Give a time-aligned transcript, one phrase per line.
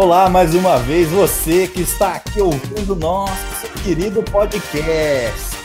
[0.00, 5.56] Olá, mais uma vez, você que está aqui ouvindo nosso querido podcast.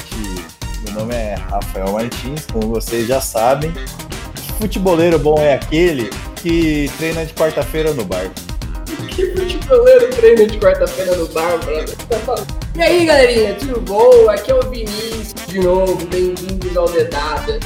[0.84, 3.72] Meu nome é Rafael Martins, como vocês já sabem.
[4.60, 8.28] Futeboleiro bom é aquele que treina de quarta-feira no bar.
[9.16, 11.96] Que futeboleiro treina de quarta-feira no bar, brother?
[12.76, 14.28] E aí, galerinha, tudo bom?
[14.32, 17.60] Aqui é o Vinícius de novo, bem-vindos ao Dedada.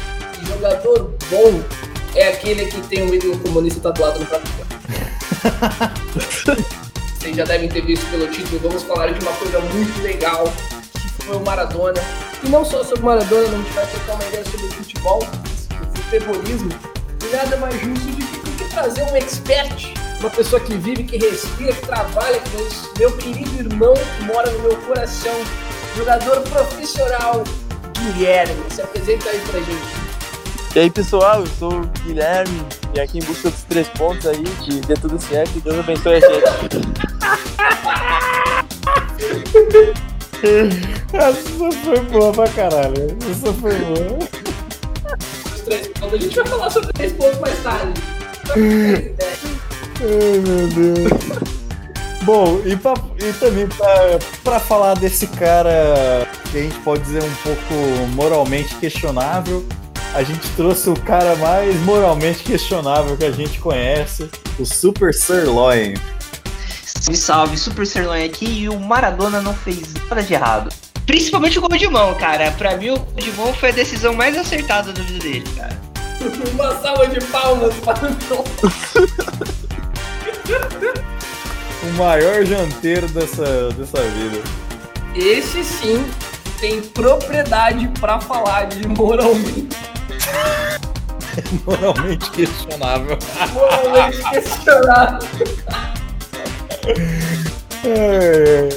[0.45, 1.61] Jogador bom
[2.13, 4.66] é aquele que tem um ídolo comunista tatuado no corpo.
[7.19, 10.45] Vocês já devem ter visto pelo título, vamos falar de uma coisa muito legal,
[10.93, 12.01] que foi o Maradona.
[12.43, 16.69] E não só sobre Maradona, a gente vai trocar uma ideia sobre futebol, o futebolismo.
[17.23, 21.03] E nada mais justo do que, do que trazer um expert, uma pessoa que vive,
[21.03, 22.93] que respira, que trabalha com isso.
[22.97, 25.35] Meu querido irmão que mora no meu coração,
[25.95, 27.43] jogador profissional,
[27.99, 28.63] Guilherme.
[28.71, 30.06] Se apresenta aí pra gente.
[30.75, 32.61] E aí pessoal, eu sou o Guilherme
[32.93, 36.15] e aqui em busca dos três pontos aí, que dê tudo certo e Deus abençoe
[36.15, 36.43] a gente.
[41.13, 43.17] Essa foi boa pra caralho.
[43.31, 44.19] Essa foi boa.
[45.55, 47.93] Os três pontos, a gente vai falar sobre três pontos mais tarde.
[48.55, 51.11] Ai meu Deus.
[52.21, 57.23] Bom, e, pra, e também pra, pra falar desse cara que a gente pode dizer
[57.23, 57.73] um pouco
[58.13, 59.65] moralmente questionável,
[60.13, 64.29] a gente trouxe o cara mais moralmente questionável que a gente conhece,
[64.59, 65.93] o Super Sirloin.
[66.83, 70.73] Salve, salve, Super Sirloin aqui e o Maradona não fez nada de errado.
[71.05, 72.51] Principalmente o gol de mão, cara.
[72.51, 75.79] Pra mim, o gol de mão foi a decisão mais acertada da vida dele, cara.
[76.53, 78.09] Uma salva de palmas para
[81.83, 84.41] o maior janteiro dessa, dessa vida.
[85.15, 86.05] Esse sim
[86.59, 89.96] tem propriedade para falar de moralmente.
[91.65, 93.17] moralmente questionável.
[93.53, 95.19] Moralmente questionável.
[97.85, 98.69] É.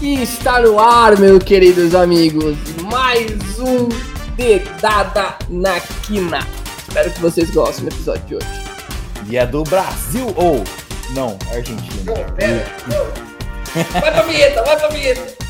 [0.00, 2.56] E está no ar, meus queridos amigos,
[2.90, 3.88] mais um
[4.36, 6.40] Dedada na Quina.
[6.88, 8.64] Espero que vocês gostem do episódio de hoje.
[9.28, 10.64] E é do Brasil ou
[11.14, 12.02] não, Argentina.
[12.04, 13.32] Não, pera, não.
[14.00, 15.42] Vai pra vinheta, vai pra vinheta.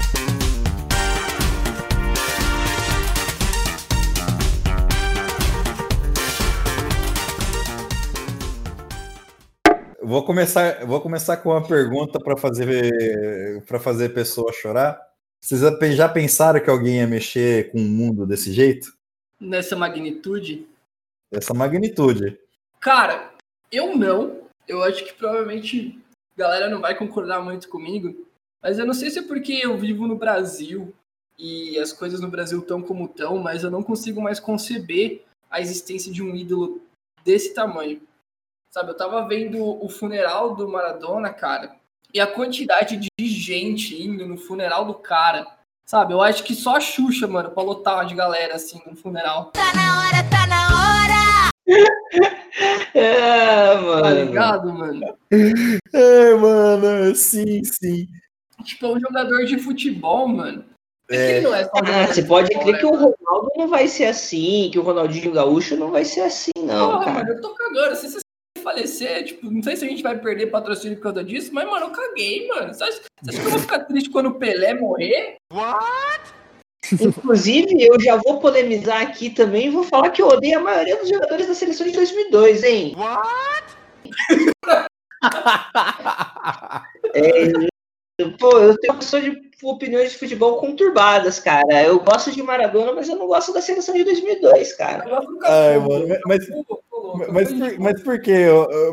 [10.05, 15.01] Vou começar, vou começar com uma pergunta para fazer para fazer a pessoa chorar.
[15.41, 15.61] Vocês
[15.97, 18.93] já pensaram que alguém ia mexer com o mundo desse jeito?
[19.41, 20.67] Nessa magnitude?
[21.31, 22.37] Essa magnitude.
[22.81, 23.33] Cara,
[23.71, 24.41] eu não.
[24.67, 25.97] Eu acho que provavelmente
[26.37, 28.27] a galera não vai concordar muito comigo.
[28.61, 30.93] Mas eu não sei se é porque eu vivo no Brasil
[31.39, 35.61] e as coisas no Brasil estão como estão, mas eu não consigo mais conceber a
[35.61, 36.81] existência de um ídolo
[37.25, 38.01] desse tamanho.
[38.72, 41.77] Sabe, eu tava vendo o funeral do Maradona, cara,
[42.15, 45.47] e a quantidade de gente indo no funeral do cara.
[45.84, 49.50] Sabe, eu acho que só a Xuxa, mano, pra lotar de galera assim no funeral.
[49.53, 51.50] Tá na hora, tá na hora!
[52.94, 54.03] é, mano.
[54.03, 55.19] Tá ligado, mano?
[55.93, 58.06] É, mano, sim, sim.
[58.65, 60.65] Tipo, é um jogador de futebol, mano.
[61.10, 61.37] É.
[61.37, 63.15] Ele não é só Ah, você de pode futebol, crer né, que o mano?
[63.21, 67.04] Ronaldo não vai ser assim, que o Ronaldinho Gaúcho não vai ser assim, não, Porra,
[67.04, 67.19] cara.
[67.19, 67.97] mano, eu tô cagando.
[67.97, 68.22] Se você
[68.62, 71.86] falecer, tipo, não sei se a gente vai perder patrocínio por causa disso, mas, mano,
[71.86, 72.72] eu caguei, mano.
[72.72, 75.36] Você acha, você acha que eu vou ficar triste quando o Pelé morrer?
[77.00, 80.97] Inclusive, eu já vou polemizar aqui também e vou falar que eu odeio a maioria
[80.97, 82.94] dos jogadores da seleção de 2002, hein?
[87.14, 87.72] É,
[88.30, 91.83] pô, eu tenho uma pessoa de opiniões de futebol conturbadas, cara.
[91.84, 95.04] Eu gosto de Maradona, mas eu não gosto da seleção de 2002, cara.
[95.04, 96.83] Eu gosto do Ai, mano, mas- pô,
[97.30, 98.47] Mas, por, mas por que,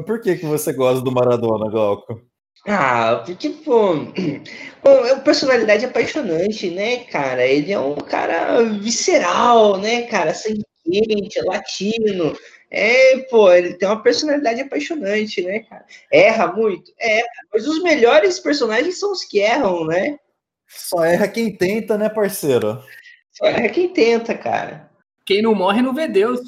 [0.05, 2.21] por que que você gosta do Maradona, Glauco?
[2.67, 3.95] Ah, tipo,
[4.83, 7.45] bom, é uma personalidade apaixonante, né, cara?
[7.45, 10.33] Ele é um cara visceral, né, cara?
[10.33, 12.35] Sangue quente, latino.
[12.71, 15.85] É, pô, ele tem uma personalidade apaixonante, né, cara?
[16.11, 16.91] Erra muito?
[16.99, 20.19] Erra, mas os melhores personagens são os que erram, né?
[20.67, 22.83] Só erra quem tenta, né, parceiro?
[23.31, 24.89] Só erra quem tenta, cara.
[25.25, 26.41] Quem não morre não vê Deus.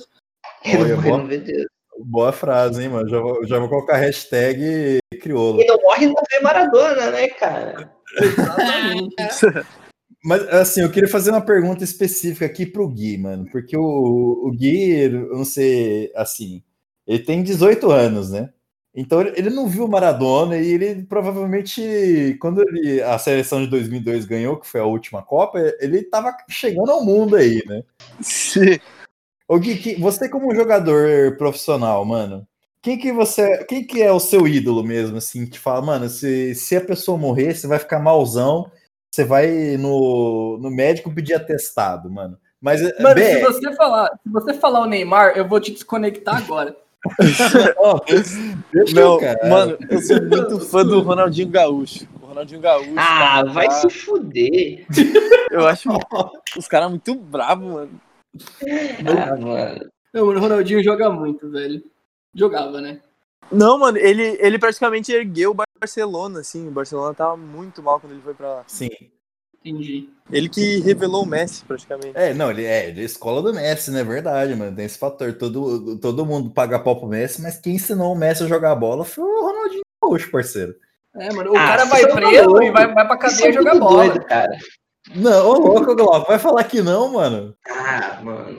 [0.62, 1.18] Quem não morre boa.
[1.18, 1.66] não vê Deus.
[2.04, 3.10] Boa frase, hein, mano?
[3.10, 5.58] Já vou, já vou colocar a hashtag crioulo.
[5.58, 7.92] Quem não morre não vê Maradona, né, cara?
[8.20, 9.16] Exatamente.
[10.24, 13.48] Mas, assim, eu queria fazer uma pergunta específica aqui pro Gui, mano.
[13.52, 16.64] Porque o, o Gui, eu não sei, assim,
[17.08, 18.52] ele tem 18 anos, né?
[18.94, 24.60] Então ele não viu Maradona e ele provavelmente, quando ele, a seleção de 2002 ganhou,
[24.60, 27.84] que foi a última Copa, ele tava chegando ao mundo aí, né?
[28.22, 28.80] Sim.
[29.48, 32.46] Ô Gui, você como jogador profissional, mano,
[32.82, 36.54] quem que você, quem que é o seu ídolo mesmo, assim, que fala, mano, se,
[36.56, 38.70] se a pessoa morrer, você vai ficar malzão,
[39.12, 42.38] você vai no, no médico pedir atestado, mano.
[42.62, 46.38] Mas, Mano, BR, se você falar, se você falar o Neymar, eu vou te desconectar
[46.38, 46.76] agora.
[48.72, 49.50] deixa Não, eu, cara.
[49.50, 52.08] mano, eu sou muito fã do Ronaldinho Gaúcho.
[52.22, 52.92] O Ronaldinho Gaúcho.
[52.96, 54.86] Ah, cara, vai tá- se fuder.
[55.50, 55.90] Eu acho
[56.56, 58.02] os caras muito bravos, mano.
[59.08, 59.92] Ah, mano.
[60.14, 61.84] Não, mano, o Ronaldinho joga muito, velho.
[62.34, 63.02] Jogava, né?
[63.50, 66.68] Não, mano, ele, ele praticamente ergueu o Barcelona, assim.
[66.68, 68.64] O Barcelona tava muito mal quando ele foi pra lá.
[68.68, 68.90] Sim.
[69.64, 70.10] Entendi.
[70.32, 72.14] Ele que revelou o Messi, praticamente.
[72.16, 74.04] É, não, ele é da escola do Messi, né?
[74.04, 74.76] Verdade, mano.
[74.76, 75.34] Tem esse fator.
[75.34, 79.06] Todo, todo mundo paga pau pro Messi, mas quem ensinou o Messi a jogar bola
[79.06, 80.74] foi o Ronaldinho Gaúcho, parceiro.
[81.16, 83.78] É, mano, o Ah, cara vai são preso e vai, vai pra cadeia são jogar
[83.78, 84.06] bola.
[84.08, 84.58] doido, cara.
[85.16, 87.54] Não, ô louco, Glauco, vai falar que não, mano.
[87.68, 88.58] Ah, mano.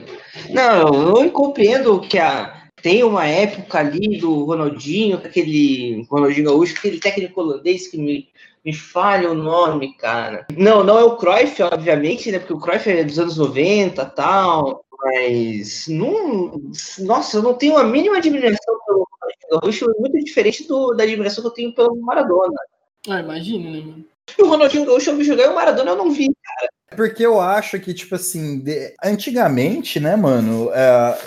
[0.51, 6.75] Não, eu compreendo que a, tem uma época ali do Ronaldinho, com aquele Ronaldinho Gaúcho,
[6.77, 8.27] aquele técnico holandês que me,
[8.63, 10.45] me falha o nome, cara.
[10.57, 12.39] Não, não é o Cruyff, obviamente, né?
[12.39, 14.83] Porque o Cruyff é dos anos 90 e tal.
[15.01, 16.61] Mas não.
[16.99, 21.03] Nossa, eu não tenho a mínima admiração pelo Ronaldinho Gaúcho, é muito diferente do, da
[21.05, 22.59] admiração que eu tenho pelo Maradona.
[23.07, 24.05] Ah, imagina, né, mano?
[24.37, 26.27] E o Ronaldinho Gaúcho eu vi jogar e o Maradona eu não vi.
[26.95, 31.17] Porque eu acho que, tipo assim, de- antigamente, né, mano, é,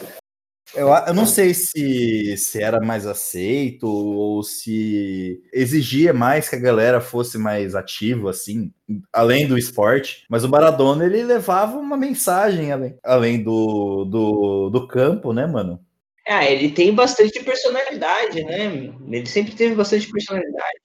[0.75, 6.61] eu, eu não sei se, se era mais aceito ou se exigia mais que a
[6.61, 8.73] galera fosse mais ativa, assim,
[9.13, 10.25] além do esporte.
[10.29, 15.81] Mas o Maradona, ele levava uma mensagem além, além do, do, do campo, né, mano?
[16.29, 18.93] Ah, ele tem bastante personalidade, né?
[19.09, 20.81] Ele sempre teve bastante personalidade.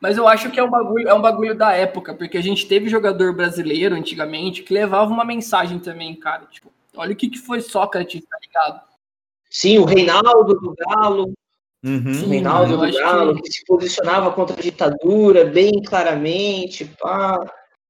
[0.00, 2.66] Mas eu acho que é um bagulho, é um bagulho da época, porque a gente
[2.66, 6.46] teve jogador brasileiro antigamente que levava uma mensagem também, cara.
[6.46, 8.89] Tipo, olha o que, que foi Sócrates, tá ligado?
[9.50, 11.32] Sim, o Reinaldo do Galo,
[11.84, 12.10] Uhum.
[12.10, 13.52] o Sim, Reinaldo do Galo, que- que...
[13.52, 17.38] se posicionava contra a ditadura bem claramente, pá.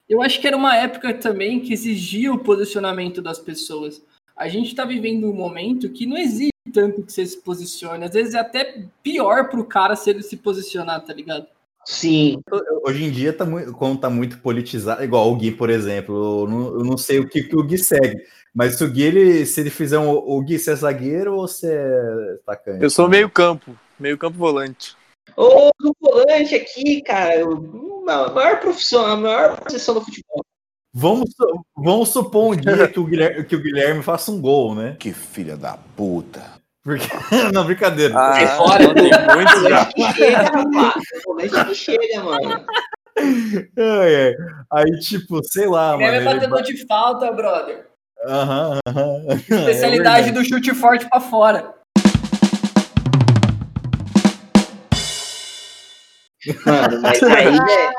[0.09, 4.03] Eu acho que era uma época também que exigia o posicionamento das pessoas.
[4.37, 8.05] A gente tá vivendo um momento que não exige tanto que você se posicione.
[8.05, 11.47] Às vezes é até pior pro cara se ele se posicionar, tá ligado?
[11.85, 12.41] Sim,
[12.85, 16.49] Hoje em dia, tá muito, como tá muito politizado, igual o Gui, por exemplo, eu
[16.49, 18.23] não, eu não sei o que, que o Gui segue,
[18.55, 21.47] mas se o Gui, ele, se ele fizer um, o Gui, se é zagueiro ou
[21.49, 22.83] se é atacante?
[22.83, 24.97] Eu sou meio campo, meio campo volante.
[25.37, 30.45] Ô, do volante aqui, cara, a maior profissão, a maior profissão do futebol.
[30.93, 31.31] Vamos,
[31.77, 34.97] vamos supor um dia que o, Guilherme, que o Guilherme faça um gol, né?
[34.99, 36.43] Que filha da puta.
[36.83, 37.07] Porque,
[37.55, 38.15] não, brincadeira.
[38.15, 39.35] Sai Ah, fora, não tem pô.
[39.37, 39.85] muito já.
[39.85, 41.05] volante que chega, rapaz.
[41.25, 42.67] Volante que chega, mano.
[43.77, 44.35] Ai, ai.
[44.73, 46.05] Aí, tipo, sei lá, mano.
[46.05, 47.87] Ele é ele batedor ba- de falta, brother.
[48.27, 49.27] Aham, aham.
[49.41, 51.75] Especialidade É do chute forte pra fora.
[56.67, 57.91] Mano, mas aí, né?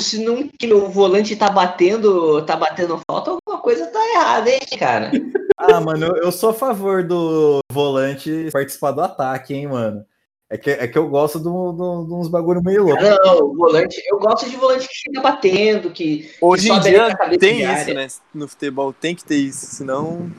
[0.00, 4.60] Se não que o volante tá batendo, tá batendo falta, alguma coisa tá errada, hein,
[4.78, 5.12] cara?
[5.58, 10.04] Ah, mano, eu sou a favor do volante participar do ataque, hein, mano.
[10.52, 13.02] É que, é que eu gosto de uns bagulho meio louco.
[13.02, 16.90] Não, o volante, eu gosto de volante que chega batendo, que Hoje em sobe ali
[16.90, 17.94] dia na cabeça tem isso, área.
[17.94, 18.06] né?
[18.34, 20.30] No futebol tem que ter isso, senão.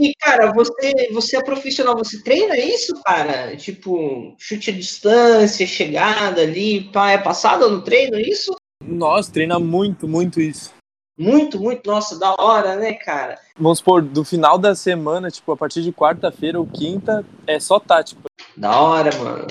[0.00, 3.54] E, cara, você, você é profissional, você treina isso, cara?
[3.54, 8.54] Tipo, chute à distância, chegada ali, pá, é passado no treino isso?
[8.82, 10.72] Nossa, treina muito, muito isso.
[11.18, 13.38] Muito, muito, nossa, da hora, né, cara?
[13.54, 17.78] Vamos supor, do final da semana, tipo, a partir de quarta-feira ou quinta, é só
[17.78, 18.22] tático.
[18.56, 19.46] Da hora, mano.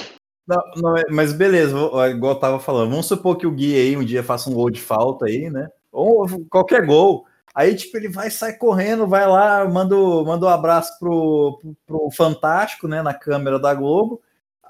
[0.47, 1.75] Não, não, é- mas beleza,
[2.09, 2.89] igual eu tava falando.
[2.89, 5.69] Vamos supor que o Gui aí um dia faça um gol de falta aí, né?
[5.91, 7.25] Ou qualquer gol.
[7.53, 12.87] Aí, tipo, ele vai sair correndo, vai lá, manda, manda um abraço pro, pro Fantástico,
[12.87, 13.01] né?
[13.01, 14.21] Na câmera da Globo.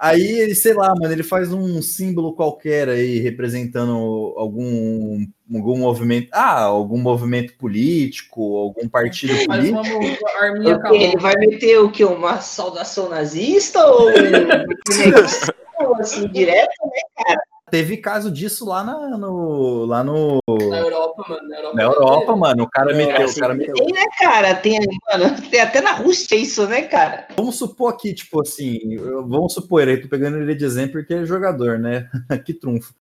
[0.02, 6.28] Aí ele, sei lá, mano, ele faz um símbolo qualquer aí representando algum, algum movimento,
[6.32, 9.80] ah, algum movimento político, algum partido político.
[9.80, 10.96] uma?
[10.96, 12.04] Ele vai meter o quê?
[12.04, 17.51] Uma saudação nazista ou um assim, direto, né, cara?
[17.72, 21.48] Teve caso disso lá na, no, lá no na Europa, mano.
[21.48, 22.64] Na Europa, na Europa, mano.
[22.64, 23.74] O cara meteu, o cara meteu.
[23.76, 24.56] Tem, né, cara?
[24.56, 24.78] Tem,
[25.10, 27.30] mano, tem até na Rússia isso, né, cara?
[27.38, 31.24] Vamos supor aqui, tipo assim, vamos supor, aí tô pegando ele de exemplo porque ele
[31.24, 32.10] é jogador, né?
[32.46, 32.94] que trunfo.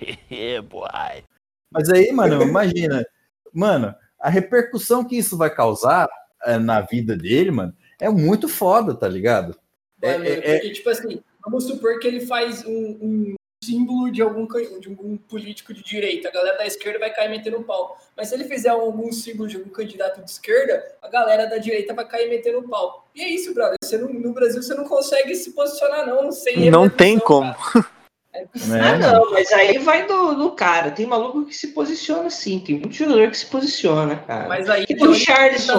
[1.70, 3.04] Mas aí, mano, imagina,
[3.52, 6.08] mano, a repercussão que isso vai causar
[6.44, 9.58] eh, na vida dele, mano, é muito foda, tá ligado?
[10.00, 13.35] É, É, é- porque, tipo assim, vamos supor que ele faz um, um
[13.66, 16.28] símbolo de algum, de algum político de direita.
[16.28, 17.96] A galera da esquerda vai cair metendo pau.
[18.16, 21.92] Mas se ele fizer algum símbolo de algum candidato de esquerda, a galera da direita
[21.94, 23.06] vai cair metendo pau.
[23.14, 23.76] E é isso, brother.
[23.82, 27.54] Você não- no Brasil você não consegue se posicionar, não, sem Não tem como.
[27.54, 27.86] cara.
[28.34, 29.12] É Ah, mano?
[29.24, 30.90] não, mas aí vai do, do cara.
[30.90, 34.46] Tem maluco que se posiciona sim, tem muito jogador que se posiciona, cara.
[34.46, 35.78] Mas aí Que o ele tá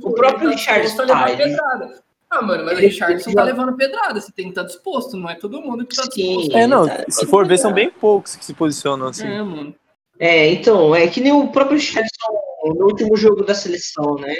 [0.00, 2.07] o próprio ele tá ele-.
[2.30, 4.20] Ah, mano, mas o Richardson tá levando pedrada.
[4.20, 6.10] Você tem que estar disposto, não é todo mundo que tá Sim.
[6.10, 6.56] disposto.
[6.56, 9.26] É, não, tá- se for ver, são bem poucos que se posicionam assim.
[9.26, 9.74] É, mano.
[10.20, 14.34] É, então, é que nem o próprio Richarlison no último jogo da seleção, né?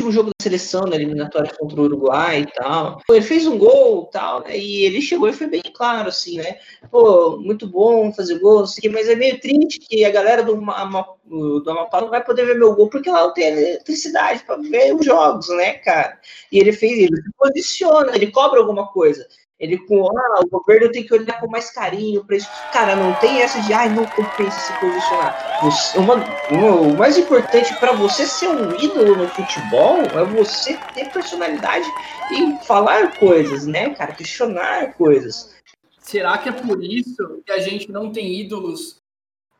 [0.00, 3.00] Último jogo da seleção, na eliminatória contra o Uruguai e tal.
[3.10, 4.56] Ele fez um gol tal, né?
[4.56, 6.58] E ele chegou e foi bem claro, assim, né?
[6.88, 11.70] Pô, muito bom fazer gol, quê, mas é meio triste que a galera do, do
[11.70, 15.04] Amapá não vai poder ver meu gol porque lá não tem eletricidade para ver os
[15.04, 16.16] jogos, né, cara?
[16.52, 19.26] E ele fez, ele se posiciona, ele cobra alguma coisa.
[19.58, 22.48] Ele com, ah, o governo tem que olhar com mais carinho para isso.
[22.72, 25.60] Cara, não tem essa de, ai, não compensa se posicionar.
[25.62, 30.78] Você- uma- uma- o mais importante para você ser um ídolo no futebol é você
[30.94, 31.88] ter personalidade
[32.30, 34.12] e falar coisas, né, cara?
[34.12, 35.56] Questionar coisas.
[35.98, 39.02] Será que é por isso que a gente não tem ídolos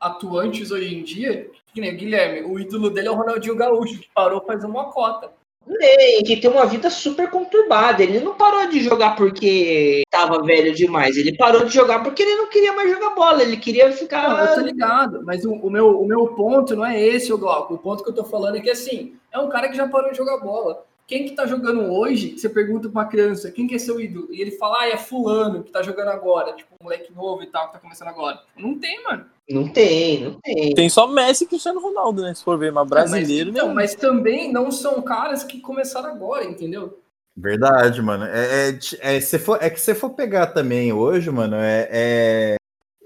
[0.01, 1.51] atuantes hoje em dia?
[1.75, 5.31] Guilherme, o ídolo dele é o Ronaldinho Gaúcho, que parou faz uma cota.
[5.77, 8.03] Tem, que tem uma vida super conturbada.
[8.03, 11.17] Ele não parou de jogar porque tava velho demais.
[11.17, 13.43] Ele parou de jogar porque ele não queria mais jogar bola.
[13.43, 14.29] Ele queria ficar.
[14.29, 17.39] Não, eu tô ligado, mas o, o meu, o meu ponto não é esse, o
[17.39, 17.75] Glauco.
[17.75, 20.11] O ponto que eu tô falando é que, assim, é um cara que já parou
[20.11, 20.85] de jogar bola.
[21.09, 24.29] Quem que tá jogando hoje, você pergunta pra criança, quem que é seu ídolo?
[24.31, 27.47] E ele fala, ah, é fulano que tá jogando agora, tipo, um moleque novo e
[27.47, 28.39] tal, que tá começando agora.
[28.55, 29.25] Não tem, mano.
[29.49, 30.75] Não tem, não tem.
[30.75, 32.35] Tem só Messi e Cristiano Ronaldo, né?
[32.35, 33.75] Se for ver, mas brasileiro, mas, então, não.
[33.75, 37.01] mas também não são caras que começaram agora, entendeu?
[37.35, 38.25] Verdade, mano.
[38.27, 38.79] É, é,
[39.17, 42.57] é, se for, é que se for pegar também hoje, mano, é, é-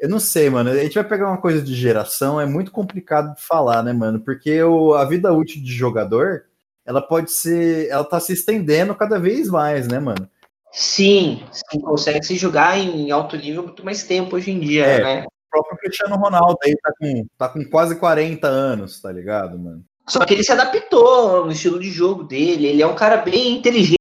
[0.00, 0.70] Eu não sei, mano.
[0.70, 4.18] A gente vai pegar uma coisa de geração, é muito complicado de falar, né, mano?
[4.18, 6.46] Porque o, a vida útil de jogador,
[6.86, 7.88] ela pode ser.
[7.88, 10.28] Ela tá se estendendo cada vez mais, né, mano?
[10.72, 15.02] Sim, sim, consegue se jogar em alto nível muito mais tempo hoje em dia, É.
[15.02, 15.24] né?
[15.26, 19.84] O próprio Cristiano Ronaldo aí tá com, tá com quase 40 anos, tá ligado, mano?
[20.08, 22.66] Só que ele se adaptou no estilo de jogo dele.
[22.66, 23.96] Ele é um cara bem inteligente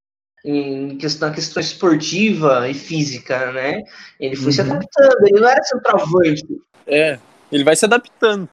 [0.45, 3.83] em questão, na questão esportiva e física, né?
[4.19, 4.71] Ele foi se Uhum.
[4.71, 5.27] adaptando.
[5.27, 6.45] Ele não era centroavante.
[6.88, 7.19] É,
[7.51, 8.47] ele vai se adaptando.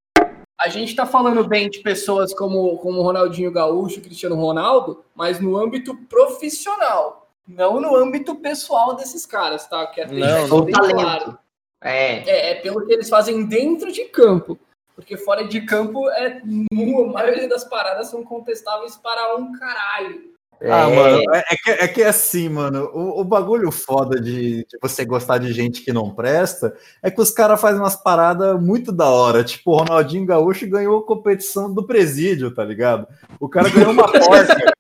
[0.58, 5.38] A gente tá falando bem de pessoas como, como o Ronaldinho Gaúcho, Cristiano Ronaldo, mas
[5.38, 9.86] no âmbito profissional, não no âmbito pessoal desses caras, tá?
[9.86, 10.94] Quero deixar Não, isso O bem talento.
[10.94, 11.38] claro.
[11.80, 12.28] É.
[12.28, 14.58] É, é pelo que eles fazem dentro de campo.
[14.96, 20.34] Porque fora de campo, é, a maioria das paradas são contestáveis para um caralho.
[20.62, 24.20] Ah, é, mano, é, é que, é que é assim, mano, o, o bagulho foda
[24.20, 27.94] de, de você gostar de gente que não presta é que os caras fazem umas
[27.94, 29.44] paradas muito da hora.
[29.44, 33.06] Tipo, o Ronaldinho Gaúcho ganhou a competição do presídio, tá ligado?
[33.38, 34.72] O cara ganhou uma porca.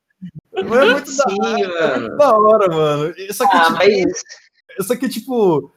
[0.54, 2.00] É muito da Sim, hora, é mano.
[2.00, 3.14] muito da hora, mano.
[3.16, 4.22] Isso aqui, Ah, tipo, mas
[4.80, 5.72] isso aqui, tipo,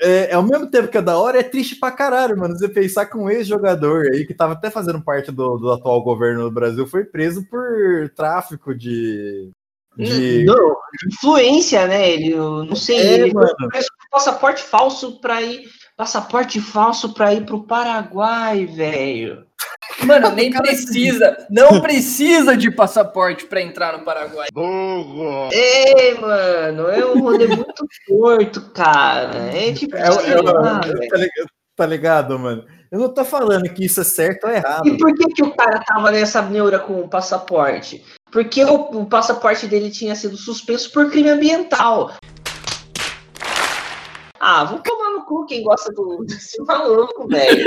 [0.00, 2.56] é, é ao mesmo tempo que é da hora, é triste pra caralho, mano.
[2.56, 6.44] Você pensar que um ex-jogador aí, que tava até fazendo parte do, do atual governo
[6.44, 9.50] do Brasil, foi preso por tráfico de.
[9.96, 10.44] de...
[10.44, 10.76] Não,
[11.06, 12.10] influência, né?
[12.10, 13.48] Ele, eu não sei, É, ele mano.
[14.10, 15.68] passaporte falso pra ir.
[15.96, 19.46] Passaporte falso pra ir pro Paraguai, velho.
[20.04, 24.48] Mano, nem precisa, não precisa de passaporte para entrar no Paraguai.
[25.52, 29.36] É, mano, é um rolê muito torto, cara.
[29.54, 30.80] É tipo, É, sei é, é, tá,
[31.76, 32.64] tá ligado, mano?
[32.90, 34.86] Eu não tô falando que isso é certo ou errado.
[34.86, 38.04] E por que, que o cara tava nessa neura com o passaporte?
[38.30, 42.12] Porque o, o passaporte dele tinha sido suspenso por crime ambiental.
[44.44, 47.64] Ah, vou tomar no cu quem gosta do desse maluco, velho.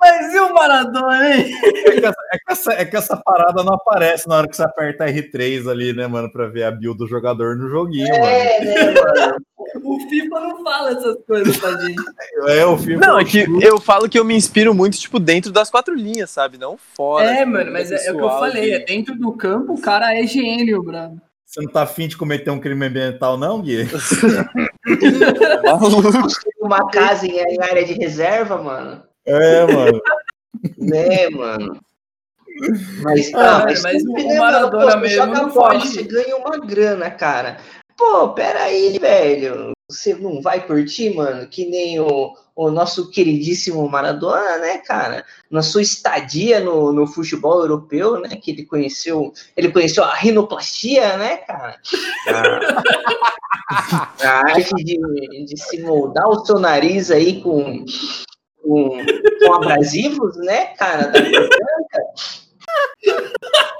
[0.00, 1.52] Mas e o Maradona, hein?
[1.62, 4.56] É que, essa, é, que essa, é que essa parada não aparece na hora que
[4.56, 8.60] você aperta R3 ali, né, mano, pra ver a build do jogador no joguinho, É,
[8.64, 9.36] né, mano?
[9.84, 11.94] O FIFA não fala essas coisas pra gente.
[11.96, 12.48] mano.
[12.48, 13.04] É o filme.
[13.06, 16.30] Não, é que eu falo que eu me inspiro muito, tipo, dentro das quatro linhas,
[16.30, 16.58] sabe?
[16.58, 17.26] Não fora.
[17.26, 18.62] É, tipo, mano, mas é, é o que eu pessoal falei.
[18.62, 21.20] de- É dentro do campo, o cara é gênio, bravo.
[21.52, 23.84] Você não tá afim de cometer um crime ambiental, não, Gui?
[26.58, 29.02] Uma casa em, área de reserva, mano.
[29.26, 30.00] É, mano.
[30.78, 31.78] Né, mano?
[33.02, 34.92] Mas, Ah, ah, mas, mas o né, Maradona mano?
[34.92, 37.58] Pô, você mesmo joga não bola, Você ganha uma grana, cara.
[37.98, 39.72] Pô, peraí, velho.
[39.90, 41.46] Você não vai curtir, mano?
[41.46, 45.24] Que nem o, o nosso queridíssimo Maradona, né, cara?
[45.50, 48.36] Na sua estadia no, no futebol europeu, né?
[48.36, 49.32] Que ele conheceu.
[49.56, 51.80] Ele conheceu a rinoplastia, né, cara?
[53.68, 54.98] A, a arte de,
[55.46, 57.84] de se moldar o seu nariz aí com,
[58.62, 59.04] com,
[59.46, 61.08] com abrasivos, né, cara?
[61.08, 62.02] Da cor branca.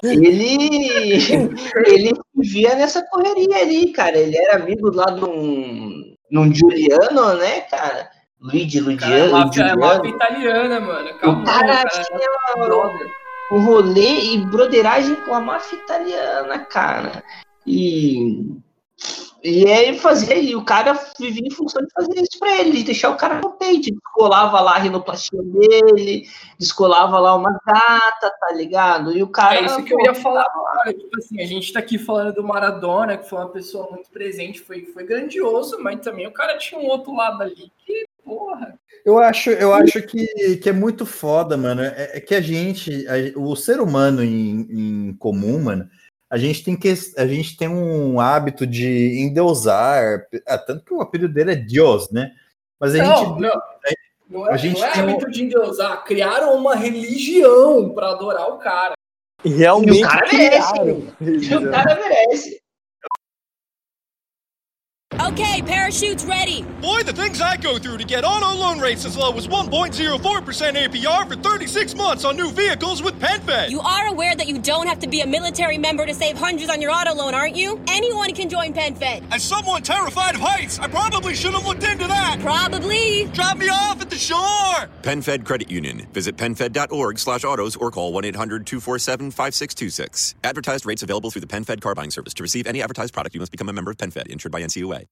[0.02, 1.16] Ele,
[1.86, 4.18] ele vivia nessa correria ali, cara.
[4.18, 8.10] Ele era amigo lá de um, de um Giuliano, né, cara?
[8.42, 9.32] Luigi é Ludiano.
[9.32, 10.16] máfia, é máfia Giuliano.
[10.16, 11.14] italiana, mano.
[11.18, 11.88] Calma, O cara cara.
[11.88, 13.10] tinha brother.
[13.52, 17.22] um rolê e broderagem com a máfia italiana, cara.
[17.66, 18.60] E.
[19.44, 22.84] E aí fazia, e o cara vivia em função de fazer isso pra ele, de
[22.84, 23.90] deixar o cara contente.
[23.90, 26.28] Descolava lá a rinoplastia dele,
[26.60, 29.10] descolava lá uma gata, tá ligado?
[29.16, 29.56] E o cara.
[29.56, 30.94] É isso que eu ia falar agora.
[30.96, 34.60] Tipo assim, a gente tá aqui falando do Maradona, que foi uma pessoa muito presente,
[34.60, 38.78] foi, foi grandioso, mas também o cara tinha um outro lado ali que, porra.
[39.04, 41.82] Eu acho, eu acho que, que é muito foda, mano.
[41.82, 44.60] É, é que a gente, a- o ser humano em,
[45.08, 45.88] em comum, mano,
[46.30, 46.88] a gente tem que
[47.18, 52.10] a gente tem um hábito de endeusar, ah, tanto que o apelido dele é Deus,
[52.10, 52.32] né?
[52.80, 53.62] Mas a Não, gente não.
[54.30, 56.04] Não é, a gente não é tem um- hábito de endeusar.
[56.04, 58.94] Criaram uma religião pra adorar o cara.
[59.44, 59.98] E realmente.
[60.00, 61.54] E o cara merece.
[61.56, 62.61] o cara merece.
[65.20, 66.62] Okay, parachutes ready.
[66.80, 70.10] Boy, the things I go through to get auto loan rates as low as 1.04%
[70.10, 73.68] APR for 36 months on new vehicles with PenFed.
[73.68, 76.70] You are aware that you don't have to be a military member to save hundreds
[76.70, 77.78] on your auto loan, aren't you?
[77.88, 79.22] Anyone can join PenFed.
[79.30, 82.38] As someone terrified of heights, I probably should have looked into that.
[82.40, 83.24] Probably.
[83.34, 84.88] Drop me off at shore.
[85.02, 86.06] PenFed Credit Union.
[86.12, 90.34] Visit penfed.org slash autos or call 1-800-247-5626.
[90.44, 92.34] Advertised rates available through the PenFed car buying service.
[92.34, 95.06] To receive any advertised product, you must become a member of PenFed, insured by NCUA.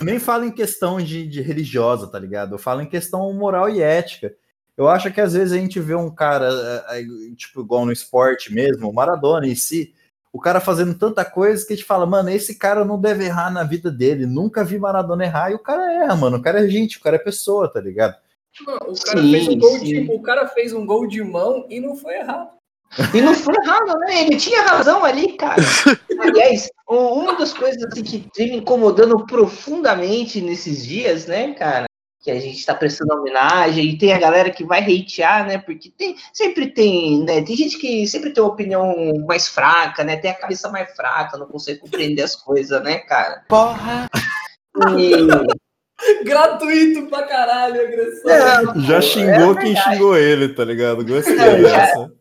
[0.00, 2.54] nem falo em questão de, de religiosa, tá ligado?
[2.54, 4.34] Eu falo em questão moral e ética.
[4.76, 6.48] Eu acho que às vezes a gente vê um cara,
[6.88, 9.92] é, é, tipo, igual no esporte mesmo, o Maradona em si,
[10.38, 13.50] o cara fazendo tanta coisa que a gente fala, mano, esse cara não deve errar
[13.50, 14.24] na vida dele.
[14.24, 16.36] Nunca vi Maradona errar e o cara erra, mano.
[16.36, 18.14] O cara é gente, o cara é pessoa, tá ligado?
[18.64, 19.84] Não, o, cara Sim, fez um gol sim.
[19.84, 22.50] de, o cara fez um gol de mão e não foi errado.
[23.12, 24.22] E não foi errado, né?
[24.22, 25.60] Ele tinha razão ali, cara.
[26.22, 31.86] Aliás, um- uma das coisas assim, que vem me incomodando profundamente nesses dias, né, cara?
[32.20, 35.58] Que a gente tá prestando homenagem e tem a galera que vai hatear, né?
[35.58, 37.42] Porque tem, sempre tem, né?
[37.42, 38.94] Tem gente que sempre tem uma opinião
[39.26, 40.16] mais fraca, né?
[40.16, 43.44] Tem a cabeça mais fraca, não consegue compreender as coisas, né, cara?
[43.48, 44.08] Porra!
[44.98, 45.12] E,
[46.24, 48.64] Gratuito pra caralho, agressão.
[48.64, 51.04] Não, Já pô, xingou é quem xingou ele, tá ligado?
[51.04, 52.12] Gostei dessa.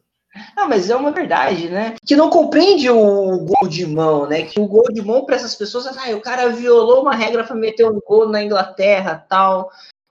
[0.55, 1.95] Ah, mas é uma verdade, né?
[2.05, 4.43] Que não compreende o gol de mão, né?
[4.43, 7.55] Que o gol de mão para essas pessoas, ah, o cara violou uma regra para
[7.55, 9.69] meter um gol na Inglaterra, tal.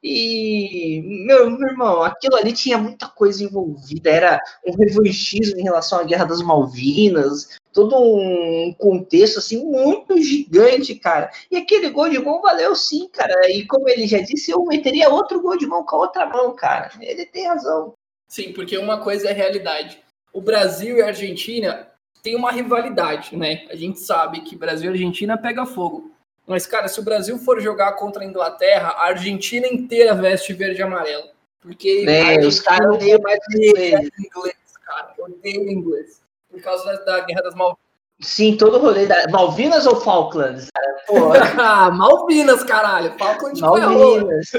[0.08, 5.98] E meu, meu irmão, aquilo ali tinha muita coisa envolvida, era um revanchismo em relação
[5.98, 11.30] à Guerra das Malvinas, todo um contexto assim muito gigante, cara.
[11.50, 13.34] E aquele gol de mão valeu sim, cara.
[13.50, 16.54] E como ele já disse, eu meteria outro gol de mão com a outra mão,
[16.54, 16.90] cara.
[17.00, 17.94] Ele tem razão.
[18.28, 20.00] Sim, porque uma coisa é realidade.
[20.36, 21.88] O Brasil e a Argentina
[22.22, 23.66] têm uma rivalidade, né?
[23.70, 26.10] A gente sabe que Brasil e Argentina pega fogo.
[26.46, 30.78] Mas, cara, se o Brasil for jogar contra a Inglaterra, a Argentina inteira veste verde
[30.78, 31.30] e amarelo.
[31.58, 35.14] Porque É, os caras odeiam mais odeia inglês, cara.
[35.18, 36.20] Odeia inglês.
[36.50, 37.85] Por causa da, da Guerra das Malvinas.
[38.20, 40.70] Sim, todo o rolê da Malvinas ou Falklands?
[40.70, 40.96] Cara?
[41.58, 43.14] Ah, Malvinas, caralho.
[43.60, 43.90] Rola.
[43.90, 44.50] Malvinas.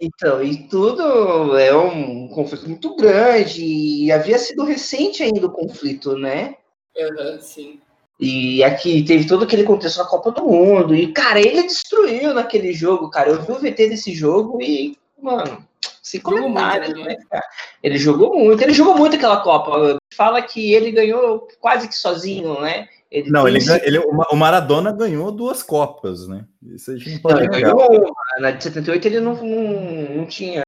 [0.00, 6.16] Então, e tudo é um conflito muito grande e havia sido recente ainda o conflito,
[6.16, 6.54] né?
[6.98, 7.80] Aham, sim.
[8.20, 12.72] E aqui teve todo aquele contexto na Copa do Mundo e, cara, ele destruiu naquele
[12.72, 13.30] jogo, cara.
[13.30, 15.66] Eu vi o VT desse jogo e, mano,
[16.06, 17.44] sem Jogou comentários, muito, né, cara?
[17.82, 19.98] Ele jogou muito, ele jogou muito aquela Copa.
[20.14, 22.86] Fala que ele ganhou quase que sozinho, né?
[23.10, 26.44] Ele Não, ele, ele, o Ma- o Maradona ganhou duas Copas, né?
[26.62, 27.74] Isso a gente não Não, pode ele negar.
[27.74, 28.14] ganhou uma.
[28.40, 30.62] Na de 78 ele não, não, não tinha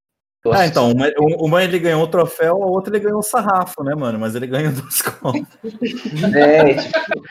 [0.50, 1.06] Ah, então, uma,
[1.38, 4.18] uma ele ganhou o troféu, a outra ele ganhou o sarrafo, né, mano?
[4.18, 5.40] Mas ele ganhou duas copas.
[6.34, 7.22] É, tipo,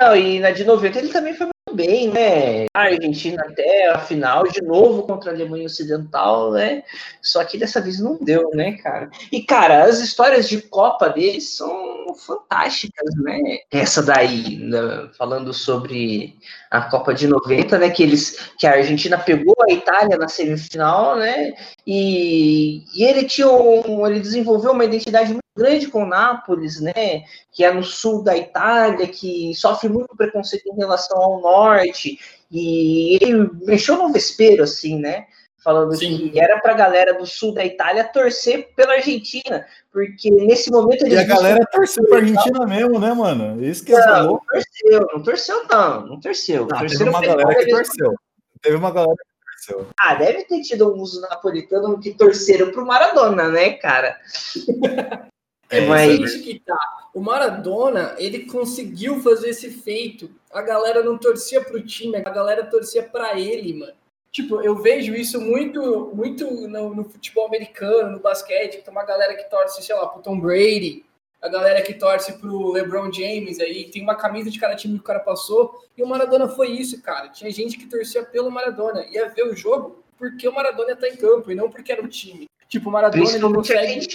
[0.00, 2.66] não, e na de 90 ele também foi bem, né?
[2.74, 6.82] A Argentina até a final, de novo contra a Alemanha Ocidental, né?
[7.20, 9.10] Só que dessa vez não deu, né, cara?
[9.32, 13.38] E, cara, as histórias de Copa deles são fantásticas, né?
[13.70, 16.36] Essa daí, né, falando sobre
[16.70, 17.90] a Copa de 90, né?
[17.90, 21.52] Que eles, que a Argentina pegou a Itália na semifinal, né?
[21.86, 27.24] E, e ele tinha um, ele desenvolveu uma identidade muito grande com o Nápoles, né?
[27.50, 32.18] Que é no sul da Itália, que sofre muito preconceito em relação ao norte.
[32.50, 35.26] E ele mexeu no vespeiro, assim, né?
[35.66, 36.30] falando Sim.
[36.30, 41.04] que era para a galera do sul da Itália torcer pela Argentina, porque nesse momento
[41.04, 41.14] eles.
[41.14, 43.64] E a galera torceu para a Argentina mesmo, né, mano?
[43.64, 46.68] Isso que é não, não torceu, não torceu, não, não torceu.
[46.72, 48.14] Ah, teve uma galera que torceu.
[48.62, 49.88] Teve uma galera que torceu.
[49.98, 54.16] Ah, deve ter tido um uso napolitano que torceram pro Maradona, né, cara?
[55.70, 56.18] É, mas...
[56.20, 56.78] isso que tá.
[57.14, 60.30] O Maradona, ele conseguiu fazer esse feito.
[60.52, 63.92] A galera não torcia pro time, a galera torcia para ele, mano.
[64.30, 69.04] Tipo, eu vejo isso muito, muito no, no, futebol americano, no basquete, que tem uma
[69.04, 71.06] galera que torce, sei lá, pro Tom Brady,
[71.40, 75.00] a galera que torce pro LeBron James aí, tem uma camisa de cada time que
[75.00, 77.28] o cara passou, e o Maradona foi isso, cara.
[77.28, 81.16] Tinha gente que torcia pelo Maradona, ia ver o jogo porque o Maradona tá em
[81.16, 82.46] campo e não porque era o time.
[82.68, 84.06] Tipo, o Maradona ele consegue,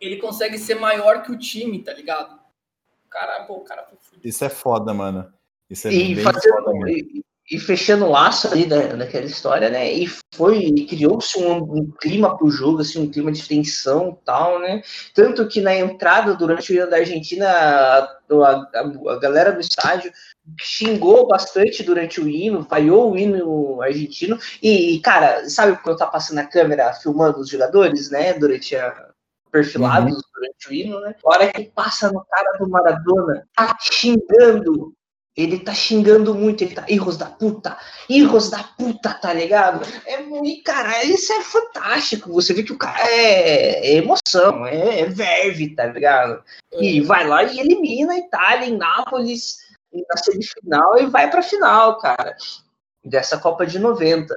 [0.00, 2.38] ele consegue ser maior que o time, tá ligado?
[3.10, 3.86] Cara, pô, o cara.
[4.22, 5.32] Isso é foda, mano.
[5.70, 9.68] Isso é e bem fazendo, foda, mano e fechando o laço ali da, daquela história,
[9.68, 9.92] né?
[9.92, 14.82] E foi, criou-se um, um, clima pro jogo, assim, um clima de tensão tal, né?
[15.14, 17.98] Tanto que na entrada, durante o hino da Argentina, a,
[18.32, 18.70] a,
[19.10, 20.10] a galera do estádio
[20.58, 24.38] xingou bastante durante o hino, vaiou o hino argentino.
[24.62, 28.32] E, cara, sabe quando tá passando a câmera filmando os jogadores, né?
[28.32, 29.10] Durante a,
[29.54, 30.20] perfilados uhum.
[30.34, 31.14] durante o hino, né?
[31.24, 34.92] A hora que passa no cara do Maradona, tá xingando
[35.36, 37.76] ele tá xingando muito, ele tá, erros da puta,
[38.08, 39.84] erros da puta, tá ligado?
[40.06, 42.32] É, e, cara, isso é fantástico.
[42.32, 46.40] Você vê que o cara é, é emoção, é, é, verve, tá ligado?
[46.72, 47.06] E uhum.
[47.08, 49.56] vai lá e elimina a Itália em Nápoles
[49.92, 52.36] na semifinal e vai pra final, cara,
[53.04, 54.32] dessa Copa de 90.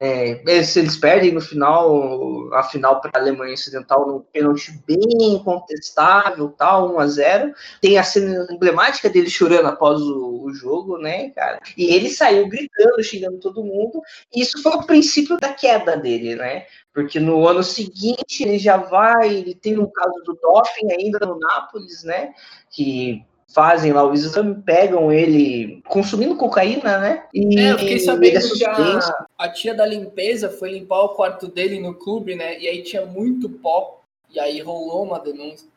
[0.00, 5.40] É, se eles perdem no final, a final para a Alemanha Ocidental, num pênalti bem
[5.44, 10.98] contestável, tal, 1 a 0 Tem a cena emblemática dele chorando após o, o, jogo,
[10.98, 11.60] né, cara?
[11.76, 14.02] E ele saiu gritando, xingando todo mundo.
[14.34, 16.66] E isso foi o princípio da queda dele, né?
[16.92, 21.38] Porque no ano seguinte ele já vai, ele tem um caso do doping ainda no
[21.38, 22.32] Nápoles, né?
[22.68, 27.22] Que fazem lá o exame, pegam ele consumindo cocaína, né?
[27.32, 31.46] E é, eu fiquei sabendo que a, a tia da limpeza foi limpar o quarto
[31.48, 32.58] dele no clube, né?
[32.58, 34.00] E aí tinha muito pó.
[34.30, 35.68] E aí rolou uma denúncia.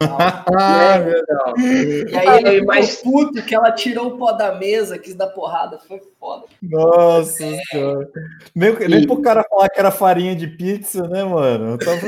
[0.00, 1.00] Ah,
[1.58, 5.78] e aí ele mais puto que ela tirou o pó da mesa, quis dar porrada,
[5.80, 6.44] foi foda.
[6.62, 7.58] Nossa é.
[7.70, 8.08] senhora.
[8.54, 11.72] Nem, nem pro cara falar que era farinha de pizza, né, mano?
[11.72, 11.98] Eu tava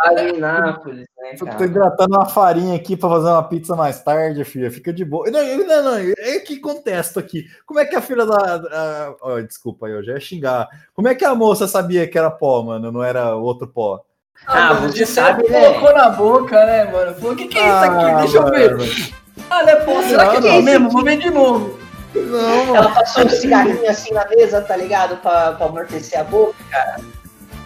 [0.00, 1.56] Ali em Nápoles, né, cara?
[1.56, 4.70] Tô hidratando uma farinha aqui pra fazer uma pizza mais tarde, filha.
[4.70, 5.30] Fica de boa.
[5.30, 5.96] Não, não, não.
[6.18, 7.46] É que contesto aqui.
[7.64, 9.16] Como é que a filha da.
[9.22, 10.68] Oh, desculpa, eu já ia xingar.
[10.92, 12.92] Como é que a moça sabia que era pó, mano?
[12.92, 14.04] Não era outro pó?
[14.46, 15.60] Ah, ah você sabe, né?
[15.60, 17.14] Colocou na boca, né, mano?
[17.14, 18.04] Falou, o que, que é isso aqui?
[18.04, 19.12] Ah, Deixa eu ver.
[19.50, 20.90] Ah, não é pô, será não, que é mesmo?
[20.90, 21.78] Vou ver de novo.
[22.14, 25.16] Não, Ela passou um cigarrinho assim na mesa, tá ligado?
[25.18, 26.96] Pra, pra amortecer a boca, cara.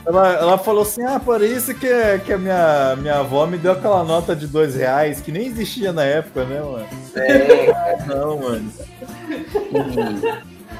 [0.06, 1.88] Ela, ela falou assim: ah, por isso que,
[2.26, 5.92] que a minha, minha avó me deu aquela nota de dois reais, que nem existia
[5.92, 6.86] na época, né, mano?
[7.16, 8.72] É, não, mano.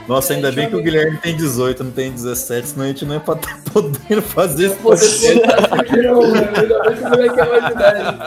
[0.06, 3.14] Nossa, ainda bem que o Guilherme tem 18, não tem 17, senão a gente não
[3.14, 4.76] ia estar tá podendo fazer isso.
[4.76, 5.04] Poder
[5.70, 6.46] aqui não, mano.
[6.56, 8.18] Ainda bem que o moleque é mais idade.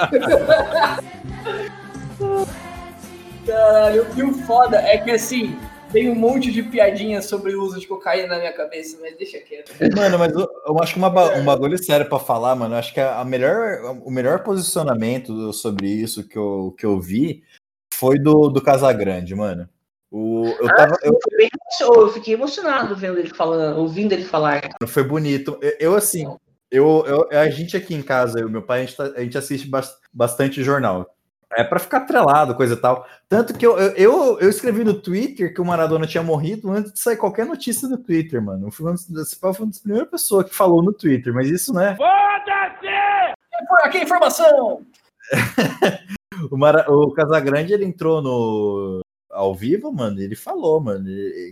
[3.45, 5.57] Caralho, e o foda é que assim,
[5.91, 9.37] tem um monte de piadinhas sobre o uso de cocaína na minha cabeça, mas deixa
[9.39, 9.71] quieto.
[9.95, 12.73] Mano, mas eu, eu acho que uma, um bagulho sério pra falar, mano.
[12.73, 17.43] Eu acho que a melhor, o melhor posicionamento sobre isso que eu, que eu vi
[17.93, 19.69] foi do, do Casagrande, mano.
[20.09, 21.19] O, eu, ah, tava, eu,
[21.81, 24.61] eu, fiquei emocionado vendo ele falando, ouvindo ele falar.
[24.87, 25.57] Foi bonito.
[25.61, 26.25] Eu, eu assim,
[26.71, 29.37] eu, eu, a gente aqui em casa, eu meu pai, a gente, tá, a gente
[29.37, 29.69] assiste
[30.13, 31.13] bastante jornal.
[31.55, 33.05] É para ficar atrelado, coisa e tal.
[33.29, 36.99] Tanto que eu, eu, eu escrevi no Twitter que o Maradona tinha morrido antes de
[36.99, 38.67] sair qualquer notícia do Twitter, mano.
[38.67, 41.73] Eu fui uma das, foi uma das primeiras pessoas que falou no Twitter, mas isso
[41.73, 41.95] não é.
[41.95, 42.87] Foda-se!
[43.83, 44.85] Aqui informação!
[46.51, 49.01] o, Mara, o Casagrande ele entrou no
[49.37, 51.05] ao vivo, mano, ele falou, mano,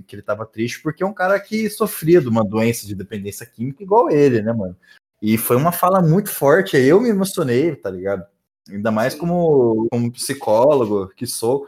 [0.07, 3.45] que ele tava triste porque é um cara que sofria de uma doença de dependência
[3.45, 4.75] química igual ele, né, mano?
[5.21, 8.25] E foi uma fala muito forte, aí eu me emocionei, tá ligado?
[8.69, 11.67] Ainda mais como, como psicólogo que sou.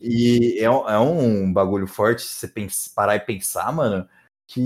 [0.00, 4.08] E é, um- é um bagulho forte se você pens- parar e pensar, mano,
[4.46, 4.60] que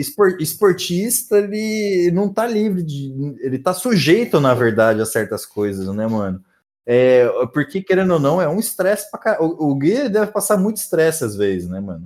[0.00, 3.12] espor- esportista, ele não tá livre de.
[3.40, 6.42] Ele tá sujeito, na verdade, a certas coisas, né, mano?
[6.92, 9.44] É, porque, querendo ou não, é um estresse pra caralho.
[9.44, 12.02] O, o Gui deve passar muito estresse às vezes, né, mano?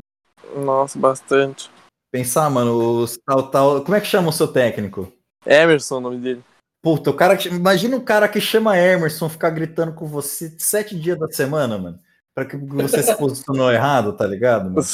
[0.55, 1.70] Nossa, bastante.
[2.12, 3.83] Pensar, mano, os tal, tal.
[3.83, 5.11] Como é que chama o seu técnico?
[5.47, 6.44] Emerson, o nome dele.
[6.83, 7.49] Puta, o cara que.
[7.49, 11.99] Imagina um cara que chama Emerson ficar gritando com você sete dias da semana, mano.
[12.35, 14.87] Pra que você se posicionou errado, tá ligado, mano?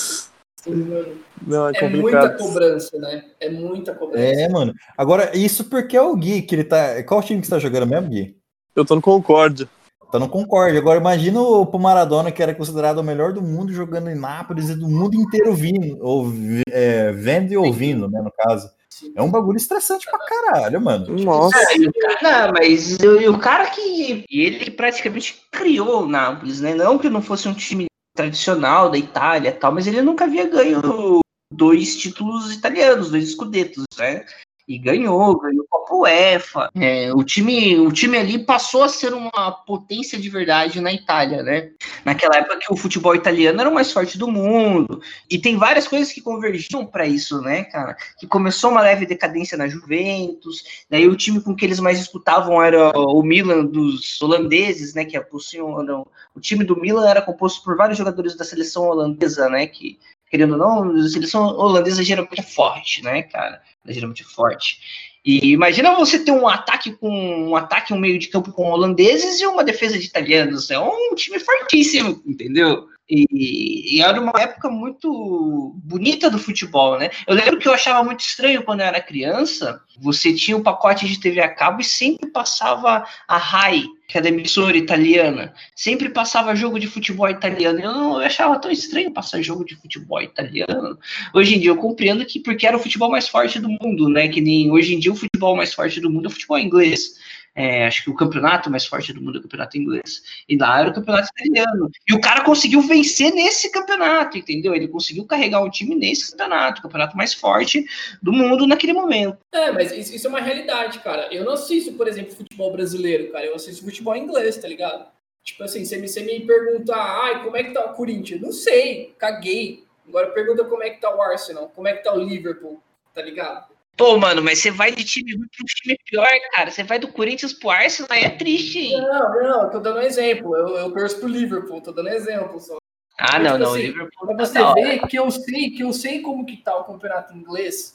[1.45, 3.25] Não, é É muita cobrança, né?
[3.41, 4.23] É muita cobrança.
[4.23, 4.73] É, mano.
[4.97, 7.03] Agora, isso porque é o Gui, que ele tá.
[7.03, 8.39] Qual time que você tá jogando mesmo, Gui?
[8.77, 9.69] Eu tô no Concórdia.
[10.11, 10.77] Tá no Concorde.
[10.77, 14.69] Agora imagina o pro Maradona, que era considerado o melhor do mundo, jogando em Nápoles
[14.69, 16.27] e do mundo inteiro vindo, ou,
[16.69, 18.69] é, vendo e ouvindo, né, no caso.
[19.15, 21.07] É um bagulho estressante pra caralho, mano.
[21.17, 21.57] Nossa.
[21.73, 26.09] É, e o cara- não, mas o, e o cara que ele praticamente criou o
[26.09, 26.75] Nápoles, né?
[26.75, 30.47] Não que não fosse um time tradicional da Itália e tal, mas ele nunca havia
[30.49, 31.21] ganho
[31.53, 34.25] dois títulos italianos, dois escudetos, né?
[34.71, 36.71] E ganhou, ganhou Copa UEFA.
[36.77, 41.43] É, o, time, o time ali passou a ser uma potência de verdade na Itália,
[41.43, 41.71] né?
[42.05, 45.03] Naquela época que o futebol italiano era o mais forte do mundo.
[45.29, 47.97] E tem várias coisas que convergiam para isso, né, cara?
[48.17, 52.63] Que começou uma leve decadência na Juventus, Daí o time com que eles mais disputavam
[52.63, 55.05] era o Milan dos holandeses, né?
[55.05, 59.49] Que possuíam, não, o time do Milan era composto por vários jogadores da seleção holandesa,
[59.49, 59.67] né?
[59.67, 59.99] Que,
[60.31, 63.61] querendo ou não, a seleção holandesa geralmente é forte, né, cara?
[63.87, 64.79] É geralmente forte.
[65.25, 69.41] E imagina você ter um ataque com um ataque, um meio de campo com holandeses
[69.41, 70.71] e uma defesa de italianos.
[70.71, 72.87] É um time fortíssimo, entendeu?
[73.11, 77.11] E, e era uma época muito bonita do futebol, né?
[77.27, 79.83] Eu lembro que eu achava muito estranho quando eu era criança.
[79.99, 84.21] Você tinha um pacote de TV a cabo e sempre passava a RAI, que é
[84.21, 85.55] da emissora italiana.
[85.73, 87.79] Sempre passava jogo de futebol italiano.
[87.79, 90.99] Eu, não, eu achava tão estranho passar jogo de futebol italiano.
[91.33, 94.27] Hoje em dia eu compreendo que porque era o futebol mais forte do mundo, né?
[94.27, 97.21] Que nem hoje em dia o futebol mais forte do mundo é o futebol inglês.
[97.61, 100.23] É, acho que o campeonato mais forte do mundo é o campeonato inglês.
[100.49, 101.91] E lá era o campeonato italiano.
[102.09, 104.75] E o cara conseguiu vencer nesse campeonato, entendeu?
[104.75, 107.85] Ele conseguiu carregar um time nesse campeonato, o campeonato mais forte
[108.23, 109.37] do mundo naquele momento.
[109.53, 111.29] É, mas isso, isso é uma realidade, cara.
[111.31, 113.45] Eu não assisto, por exemplo, futebol brasileiro, cara.
[113.45, 115.05] Eu assisto futebol inglês, tá ligado?
[115.45, 118.41] Tipo assim, você me, você me pergunta, ai, como é que tá o Corinthians?
[118.41, 119.85] Não sei, caguei.
[120.09, 123.21] Agora pergunta como é que tá o Arsenal, como é que tá o Liverpool, tá
[123.21, 123.69] ligado?
[124.01, 126.71] Pô, mano, mas você vai de time ruim pra um time pior, cara.
[126.71, 128.99] Você vai do Corinthians pro Arsenal, aí é triste, hein?
[128.99, 130.57] Não, não, eu tô dando um exemplo.
[130.57, 132.79] Eu, eu torço pro Liverpool, tô dando exemplo só.
[133.19, 134.75] Ah, Mas, não, tipo não, assim, Liverpool Pra tá você hora.
[134.75, 137.95] ver que eu sei, que eu sei como que tá o campeonato inglês,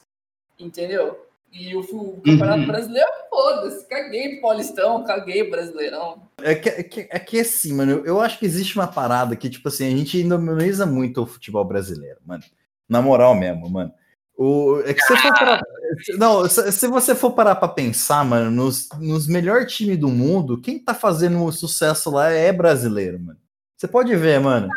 [0.60, 1.26] entendeu?
[1.52, 2.68] E o, o campeonato Uhum.
[2.68, 6.22] brasileiro, foda-se, caguei pro Paulistão, caguei pro Brasileirão.
[6.40, 9.50] É que, é, que, é que assim, mano, eu- acho que existe uma parada que,
[9.50, 12.44] tipo assim, a gente demoniza muito o futebol brasileiro, mano.
[12.88, 13.92] Na moral mesmo, mano.
[14.38, 15.62] O, é que se for parar,
[16.18, 20.78] não, se, você for parar pra pensar, mano, nos, nos melhores times do mundo, quem
[20.78, 23.40] tá fazendo o sucesso lá é brasileiro, mano.
[23.78, 24.68] Você pode ver, mano.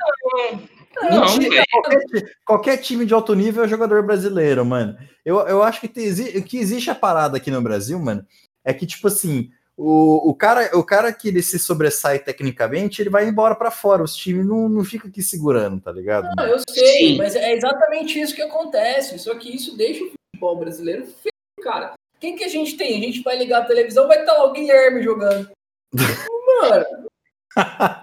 [1.03, 1.65] Não, velho.
[1.71, 4.97] qualquer, qualquer time de alto nível é jogador brasileiro, mano.
[5.25, 8.25] Eu, eu acho que, exi- que existe a parada aqui no Brasil, mano,
[8.65, 13.11] é que, tipo assim, o, o, cara, o cara que ele se sobressai tecnicamente, ele
[13.11, 14.03] vai embora pra fora.
[14.03, 16.29] Os times não, não ficam aqui segurando, tá ligado?
[16.37, 17.17] Não, eu sei, Sim.
[17.17, 19.17] mas é exatamente isso que acontece.
[19.21, 21.93] Só que isso deixa o futebol brasileiro feio, cara.
[22.19, 22.99] Quem que a gente tem?
[22.99, 25.49] A gente vai ligar a televisão, vai estar lá o Guilherme jogando.
[25.95, 27.08] Mano,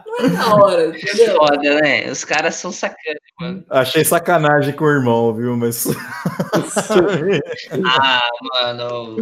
[0.06, 1.36] não é da hora, entendeu?
[1.38, 2.10] Foda, né?
[2.10, 3.66] Os caras são sacanas, mano.
[3.70, 5.56] Achei sacanagem com o irmão, viu?
[5.58, 5.88] Mas.
[7.84, 9.18] Ah, mano,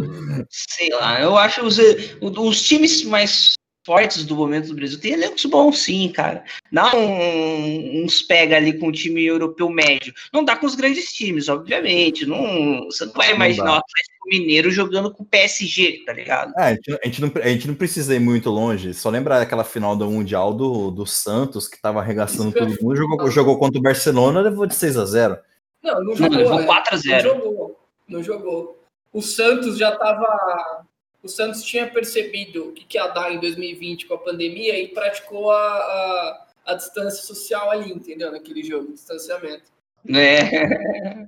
[0.48, 1.20] sei lá.
[1.20, 1.78] Eu acho os,
[2.20, 6.42] os times mais fortes do momento do Brasil tem elencos bons, sim, cara.
[6.72, 10.12] Dá um- uns pega ali com o time europeu médio.
[10.32, 12.24] Não dá com os grandes times, obviamente.
[12.26, 13.72] Não, você não vai Não imaginar dá.
[13.72, 16.52] o Atlético Mineiro jogando com o PSG, tá ligado?
[16.56, 18.94] Ah, a, gente, a gente não, a gente não precisa ir muito longe.
[18.94, 22.96] Só lembrar daquela final do Mundial do, do Santos, que tava arregaçando Isso todo mundo,
[22.96, 25.36] jogou, jogou contra o Barcelona levou de 6 a 0
[25.82, 26.36] Não, não Não, jogou.
[26.38, 26.64] levou é.
[26.64, 27.28] 4 a 0.
[27.28, 27.80] Não jogou.
[28.08, 28.80] Não jogou.
[29.12, 30.83] O Santos já tava.
[31.24, 35.50] O Santos tinha percebido o que, ia dar em 2020 com a pandemia e praticou
[35.50, 38.30] a, a, a distância social ali, entendeu?
[38.30, 39.72] Naquele jogo, distanciamento.
[40.06, 41.26] É.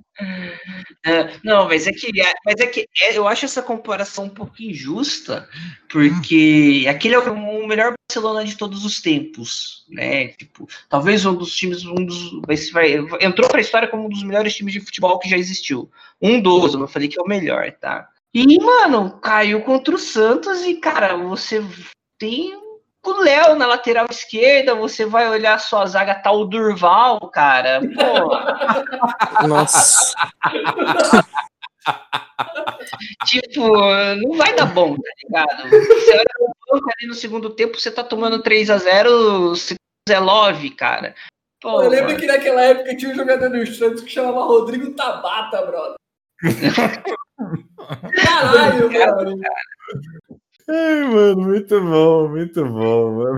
[1.03, 2.11] É, Não, mas é que,
[2.45, 5.49] mas é que é, eu acho essa comparação um pouco injusta,
[5.89, 10.27] porque aquele é o melhor Barcelona de todos os tempos, né?
[10.29, 14.23] Tipo, talvez um dos times, um dos, vai, entrou para a história como um dos
[14.23, 15.89] melhores times de futebol que já existiu.
[16.21, 18.07] Um dos, eu falei que é o melhor, tá?
[18.33, 21.63] E, mano, caiu contra o Santos e, cara, você
[22.19, 22.55] tem
[23.03, 27.79] o Léo na lateral esquerda, você vai olhar a sua zaga, tá o Durval, cara.
[27.81, 29.47] Pô.
[29.47, 30.13] Nossa.
[33.25, 33.65] tipo,
[34.15, 35.69] não vai dar bom, tá ligado?
[35.69, 40.19] Você olha no banco ali no segundo tempo, você tá tomando 3 a 0 Zé
[40.19, 41.15] Love, cara.
[41.61, 42.19] Pô, eu lembro mano.
[42.19, 45.95] que naquela época tinha um jogador do Santos que chamava Rodrigo Tabata, brother.
[48.23, 49.41] Caralho, mano.
[50.69, 53.37] Ai, mano, muito bom, muito bom, mano.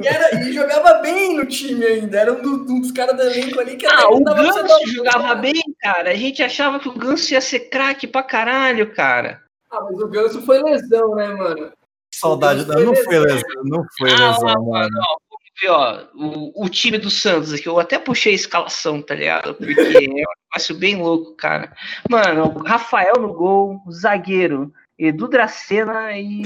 [0.00, 2.20] E, era, e jogava bem no time ainda.
[2.20, 5.60] Era um, do, um dos caras do elenco ali que Ah, o Ganso jogava bem,
[5.80, 6.12] cara.
[6.12, 9.42] A gente achava que o Ganso ia ser craque pra caralho, cara.
[9.68, 11.72] Ah, mas o Ganso foi lesão, né, mano?
[12.14, 14.98] Saudade, não, não foi lesão, não foi ah, lesão, mano.
[15.00, 15.16] Ó,
[15.60, 19.54] ver, ó, o, o time do Santos aqui, eu até puxei a escalação, tá ligado?
[19.54, 21.72] Porque é um negócio bem louco, cara.
[22.08, 24.72] Mano, Rafael no gol, zagueiro.
[24.98, 26.42] Edu Dracena e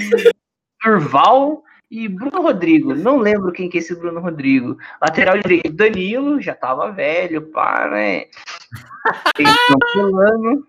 [0.82, 2.94] Durval e Bruno Rodrigo.
[2.94, 4.76] Não lembro quem que é esse Bruno Rodrigo.
[5.00, 8.26] Lateral direito, Danilo, já tava velho, pá, né?
[9.96, 10.66] Elano.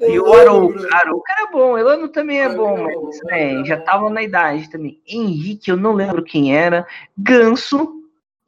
[0.00, 0.88] E o Arouca.
[0.94, 5.00] Arouca era bom, Elano também é bom, mas né, já tava na idade também.
[5.06, 6.86] Henrique, eu não lembro quem era.
[7.16, 7.92] Ganso.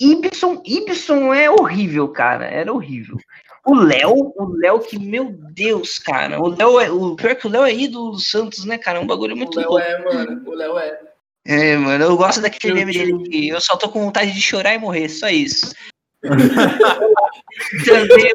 [0.01, 2.47] Ibson, Ibson é horrível, cara.
[2.47, 3.19] Era horrível.
[3.67, 6.41] O Léo, o Léo que, meu Deus, cara.
[6.41, 6.91] O Léo é.
[6.91, 8.99] O pior que o Léo é ídolo do Santos, né, cara?
[8.99, 9.75] É um bagulho muito louco.
[9.75, 10.43] O Léo é, mano.
[10.47, 11.01] O Léo é.
[11.47, 14.79] É, mano, eu gosto daquele meme dele eu só tô com vontade de chorar e
[14.79, 15.75] morrer, só isso.
[17.85, 18.33] Também,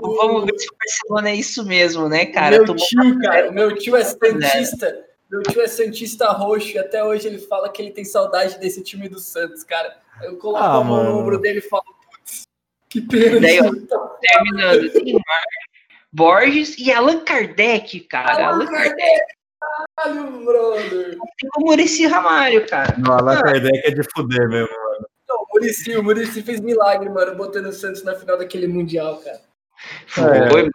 [0.00, 2.62] vamos ver se o Barcelona é isso mesmo, né, cara?
[2.62, 5.04] Meu tio, cara, meu tio é Santista.
[5.30, 8.82] Meu tio é Santista roxo e até hoje ele fala que ele tem saudade desse
[8.82, 9.96] time do Santos, cara.
[10.22, 11.84] Eu coloco ah, a mão no ombro dele e falo,
[12.88, 13.40] que pena.
[13.40, 13.70] Daí, ó,
[14.20, 15.42] terminando, Neymar,
[16.12, 18.46] Borges e Allan Kardec, cara.
[18.46, 19.36] Allan, Allan Kardec.
[19.96, 21.10] Caralho, brother.
[21.10, 22.96] Tem o Murici Ramalho, cara.
[22.98, 23.42] Não, Allan ah.
[23.42, 24.68] Kardec é de fuder mesmo,
[25.56, 29.40] Murici, o Murici fez milagre, mano, botando o Santos na final daquele Mundial, cara.
[30.06, 30.70] Foi, é.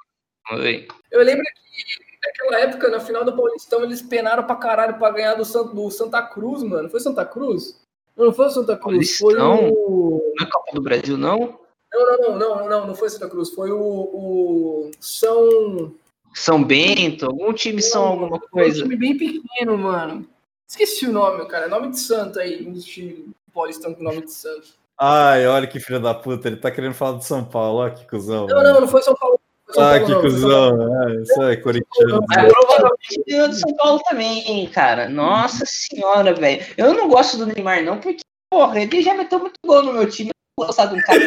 [0.47, 0.87] foi.
[1.11, 5.35] Eu lembro que naquela época, na final do Paulistão, eles penaram pra caralho pra ganhar
[5.35, 6.89] do, Santo, do Santa Cruz, mano.
[6.89, 7.79] Foi Santa Cruz?
[8.17, 9.57] Não, foi o Santa Cruz, Paulistão?
[9.57, 10.33] foi o...
[10.37, 11.59] Não é Copa do Brasil, não?
[11.93, 15.93] Não, não, não, não, não, não foi Santa Cruz, foi o, o São.
[16.33, 18.79] São Bento, algum time São alguma coisa.
[18.79, 20.27] Um time bem pequeno, mano.
[20.67, 21.67] Esqueci o nome, cara.
[21.67, 24.69] Nome de santo aí, um dos times paulistão com nome de santo.
[24.99, 28.07] Ai, olha que filho da puta, ele tá querendo falar do São Paulo, olha que
[28.07, 28.45] cuzão.
[28.47, 29.39] Não, não, não foi São Paulo.
[29.71, 32.25] São ah, Paulo, que não, cuzão, é, isso é corintiano.
[32.37, 35.09] É, provavelmente ganhou do São Paulo também, cara.
[35.09, 36.65] Nossa senhora, velho.
[36.77, 40.09] Eu não gosto do Neymar, não, porque, porra, ele já meteu muito gol no meu
[40.09, 40.29] time.
[40.59, 41.19] Eu gostar de um cara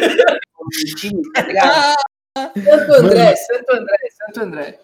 [0.97, 1.95] time, tá ligado?
[2.37, 4.79] Santo André, Santo André, Santo André.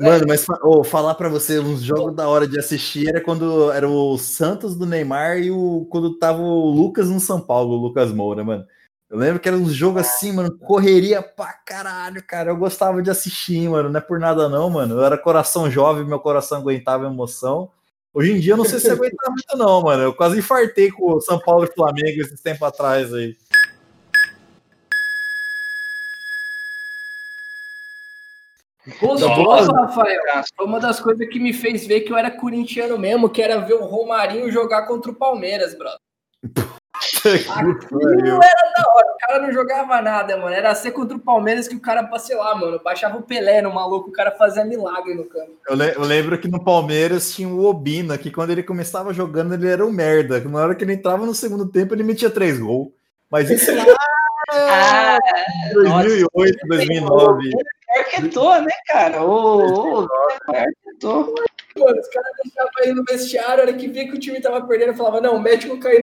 [0.00, 3.88] Mano, mas oh, falar para você, uns jogos da hora de assistir era quando era
[3.88, 8.12] o Santos do Neymar e o quando tava o Lucas no São Paulo, o Lucas
[8.12, 8.66] Moura, mano.
[9.08, 12.50] Eu lembro que era um jogo assim, mano, correria pra caralho, cara.
[12.50, 14.96] Eu gostava de assistir, mano, não é por nada não, mano.
[14.96, 17.70] Eu era coração jovem, meu coração aguentava emoção.
[18.12, 20.02] Hoje em dia eu não sei se aguenta muito não, mano.
[20.02, 23.36] Eu quase infartei com o São Paulo e Flamengo esses tempos atrás aí.
[29.00, 30.20] Gostoso, Rafael.
[30.56, 33.58] Foi uma das coisas que me fez ver que eu era corintiano mesmo, que era
[33.58, 35.98] ver o Romarinho jogar contra o Palmeiras, brother.
[36.94, 39.06] Aquilo era da hora.
[39.06, 40.54] O cara não jogava nada, mano.
[40.54, 43.74] Era ser contra o Palmeiras que o cara, sei lá, mano, baixava o Pelé no
[43.74, 45.52] maluco, o cara fazia milagre no campo.
[45.68, 49.54] Eu, le eu lembro que no Palmeiras tinha o Obina, que quando ele começava jogando,
[49.54, 50.40] ele era um merda.
[50.40, 52.88] Na hora que ele entrava no segundo tempo, ele metia três gols.
[53.30, 53.84] Mas isso lá.
[54.52, 55.18] ah,
[55.74, 57.50] 2008, nossa, 2009
[57.98, 59.24] arquetou, né, cara?
[59.24, 60.08] Ô, ô,
[60.48, 61.34] arquetou.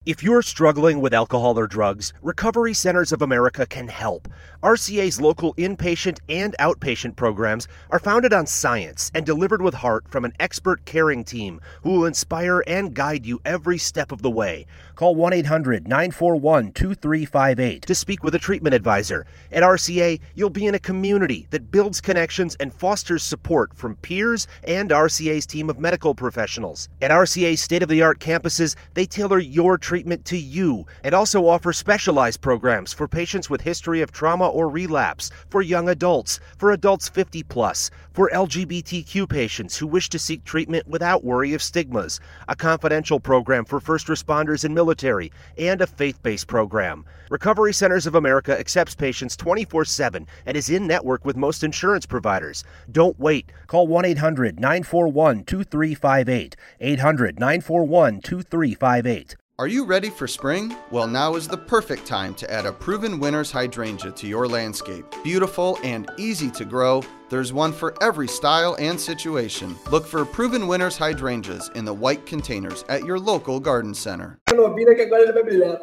[0.06, 4.28] If you're struggling with alcohol or drugs, Recovery Centers of America can help.
[4.62, 10.26] RCA's local inpatient and outpatient programs are founded on science and delivered with heart from
[10.26, 14.66] an expert caring team who will inspire and guide you every step of the way.
[14.96, 19.26] Call 1 800 941 2358 to speak with a treatment advisor.
[19.52, 24.48] At RCA, you'll be in a community that builds connections and fosters support from peers
[24.64, 26.90] and RCA's team of medical professionals.
[27.02, 31.48] At RCA's state of the art campuses, they tailor your treatment to you and also
[31.48, 36.72] offer specialized programs for patients with history of trauma or relapse, for young adults, for
[36.72, 42.20] adults 50 plus, for LGBTQ patients who wish to seek treatment without worry of stigmas,
[42.48, 47.06] a confidential program for first responders and military, and a faith based program.
[47.30, 52.06] Recovery Centers of America accepts patients 24 7 and is in network with most insurance
[52.06, 52.64] providers.
[52.92, 53.52] Don't wait.
[53.68, 56.56] Call 1 800 941 2358.
[56.80, 59.36] 800 941 2358.
[59.60, 60.76] Are you ready for spring?
[60.90, 65.06] Well, now is the perfect time to add a proven winner's hydrangea to your landscape.
[65.24, 69.76] Beautiful and easy to grow, there's one for every style and situation.
[69.92, 74.40] Look for proven winner's hydrangeas in the white containers at your local garden center.
[74.50, 75.80] Nobina que agora ele vai brilhar.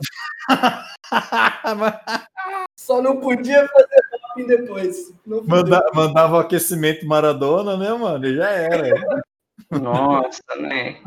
[2.76, 4.00] Só não podia fazer
[4.30, 5.12] hopping depois.
[5.26, 8.26] Não Manda, mandava o aquecimento Maradona, né, mano?
[8.26, 9.22] E já era.
[9.70, 11.00] Nossa, né?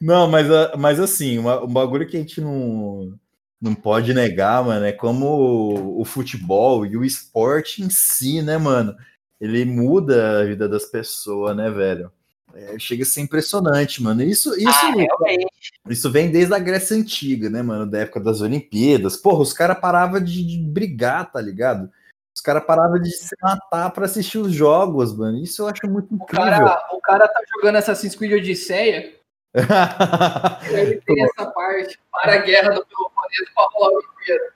[0.00, 3.14] Não, mas, a- mas assim, uma- um bagulho que a gente não,
[3.60, 8.58] não pode negar, mano, é como o, o futebol e o esporte em si, né,
[8.58, 8.94] mano?
[9.40, 12.10] Ele muda a vida das pessoas, né, velho?
[12.52, 14.22] É, chega a ser impressionante, mano.
[14.22, 14.92] Isso, isso, Ah,
[15.88, 17.88] isso vem desde a Grécia Antiga, né, mano?
[17.88, 19.16] Da época das Olimpíadas.
[19.16, 21.90] Porra, os caras paravam de, de brigar, tá ligado?
[22.34, 25.38] Os caras paravam de se matar pra assistir os jogos, mano.
[25.38, 26.44] Isso eu acho muito O incrível.
[26.50, 29.12] cara, o cara tá jogando Assassin's Creed Odisseia.
[30.70, 31.98] Ele tem essa parte.
[32.12, 34.52] Para a guerra do Peloponeso pra rolar o Olimpíada.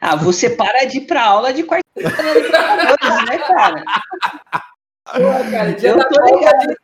[0.00, 2.12] Ah, você para de ir pra aula de quarta-feira,
[3.26, 3.82] né, cara?
[5.12, 6.76] Porra, cara, dia Eu da tô Copa, ligado,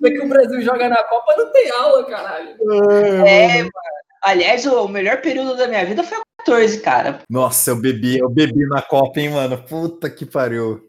[0.00, 2.50] dia que o Brasil joga na Copa, não tem aula, caralho.
[3.26, 3.70] É, mano.
[4.24, 7.20] Aliás, o melhor período da minha vida foi o 14, cara.
[7.28, 9.58] Nossa, eu bebi, eu bebi na Copa, hein, mano?
[9.58, 10.82] Puta que pariu.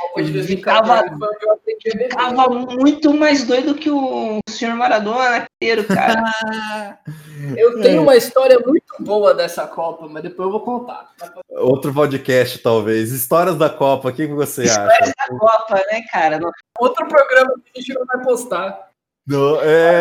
[0.00, 2.10] Copa de Ficava, 2014 foi onde eu aprendi a beber.
[2.10, 6.98] ficava muito mais doido que o senhor Maradona inteiro, cara.
[7.56, 11.10] Eu tenho uma história muito boa dessa Copa, mas depois eu vou contar.
[11.50, 13.12] Outro podcast, talvez.
[13.12, 14.70] Histórias da Copa, o que você acha?
[14.70, 16.40] Histórias da Copa, né, cara?
[16.80, 18.88] Outro programa que a gente não vai postar.
[19.26, 20.00] Não, é...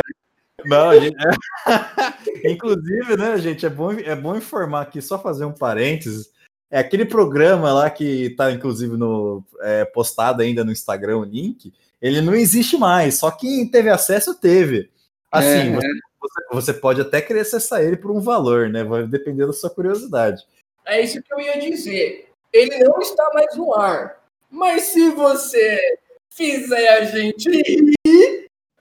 [0.68, 1.16] Não, gente...
[2.45, 6.30] Inclusive, né, gente, é bom, é bom informar aqui, só fazer um parênteses.
[6.70, 11.74] É aquele programa lá que tá, inclusive, no, é, postado ainda no Instagram, o link,
[12.01, 14.89] ele não existe mais, só quem teve acesso teve.
[15.32, 15.72] Assim, É.
[15.76, 15.88] você,
[16.20, 18.84] você- você pode até querer acessar ele por um valor, né?
[18.84, 20.43] Vai depender da sua curiosidade.
[20.86, 22.30] É isso que eu ia dizer.
[22.53, 24.18] Ele não está mais no ar.
[24.49, 25.80] Mas se você
[26.30, 27.93] fizer a gente rir,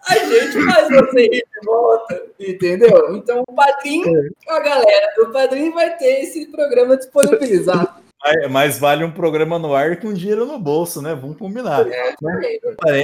[0.06, 2.22] a gente faz você rir de volta.
[2.38, 3.16] Entendeu?
[3.16, 8.04] Então o padrinho, a galera do padrinho vai ter esse programa disponibilizado.
[8.50, 11.14] Mas, vale um programa no ar com dinheiro no bolso, né?
[11.14, 11.84] Vamos combinar.
[11.84, 12.14] né?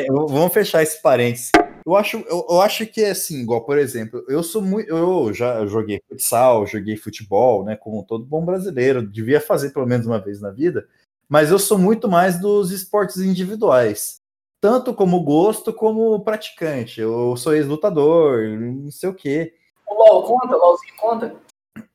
[0.09, 1.51] Vamos fechar esse parênteses.
[1.85, 4.89] Eu acho, eu, eu acho que é assim, igual, por exemplo, eu sou muito.
[4.89, 7.77] Eu já joguei futsal, joguei futebol, né?
[7.77, 10.87] Como todo bom brasileiro, devia fazer pelo menos uma vez na vida,
[11.29, 14.20] mas eu sou muito mais dos esportes individuais.
[14.61, 17.01] Tanto como gosto, como praticante.
[17.01, 19.55] Eu sou ex-lutador, não sei o quê.
[19.87, 20.55] O LOL conta?
[20.57, 21.37] O LOLzinho conta?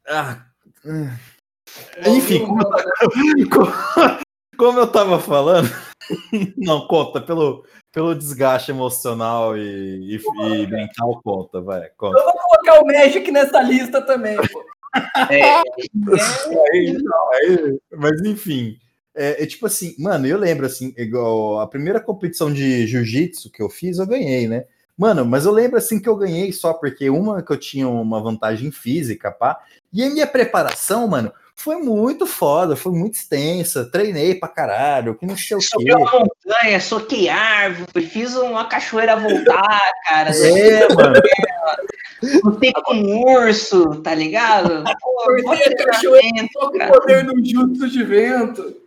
[0.07, 0.45] Ah.
[2.07, 2.84] Enfim, como eu, ta-
[4.57, 5.68] como eu tava falando,
[6.57, 10.22] não conta, pelo, pelo desgaste emocional e, e-
[10.63, 12.18] e mental, conta, vai, conta.
[12.18, 14.66] Eu vou colocar o Magic nessa lista também, pô.
[16.74, 18.78] Aí, não, aí- mas enfim,
[19.16, 23.61] é, é tipo assim, mano, eu lembro assim, igual a primeira competição de jiu-jitsu que
[23.61, 24.66] eu fiz, eu ganhei, né?
[24.97, 28.22] Mano, mas eu lembro assim que eu ganhei só porque uma que eu tinha uma
[28.22, 29.59] vantagem física, pá,
[29.91, 35.26] e a minha preparação, mano, foi muito foda, foi muito extensa, treinei pra caralho, que
[35.26, 35.93] não sei o Subi quê.
[35.93, 40.32] uma montanha, soquei árvore, fiz uma cachoeira voltar, cara.
[40.36, 41.22] É, mano.
[42.43, 44.84] Lutei com um urso, tá ligado?
[45.01, 48.84] Pô, a cachoeira o poder do jutsu de vento.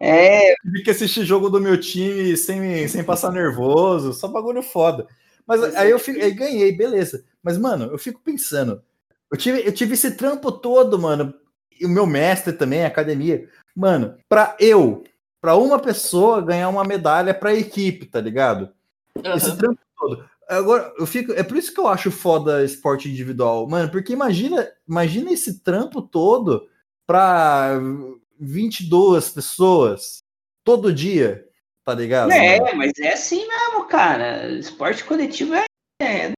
[0.00, 5.06] É, Tive que assistir jogo do meu time sem, sem passar nervoso, só bagulho foda.
[5.46, 7.24] Mas aí eu fico, aí ganhei, beleza.
[7.42, 8.82] Mas, mano, eu fico pensando.
[9.30, 11.34] Eu tive, eu tive esse trampo todo, mano.
[11.78, 13.46] E o meu mestre também, academia.
[13.76, 15.04] Mano, pra eu,
[15.40, 18.70] pra uma pessoa ganhar uma medalha pra equipe, tá ligado?
[19.36, 20.24] Esse trampo todo.
[20.48, 21.32] Agora, eu fico.
[21.32, 23.90] É por isso que eu acho foda esporte individual, mano.
[23.90, 26.68] Porque imagina, imagina esse trampo todo
[27.06, 27.80] pra
[28.40, 30.18] 22 pessoas
[30.64, 31.46] todo dia,
[31.84, 32.32] tá ligado?
[32.32, 32.76] é, mano?
[32.78, 34.48] mas é assim mesmo, cara.
[34.52, 35.64] Esporte coletivo é.
[36.02, 36.32] é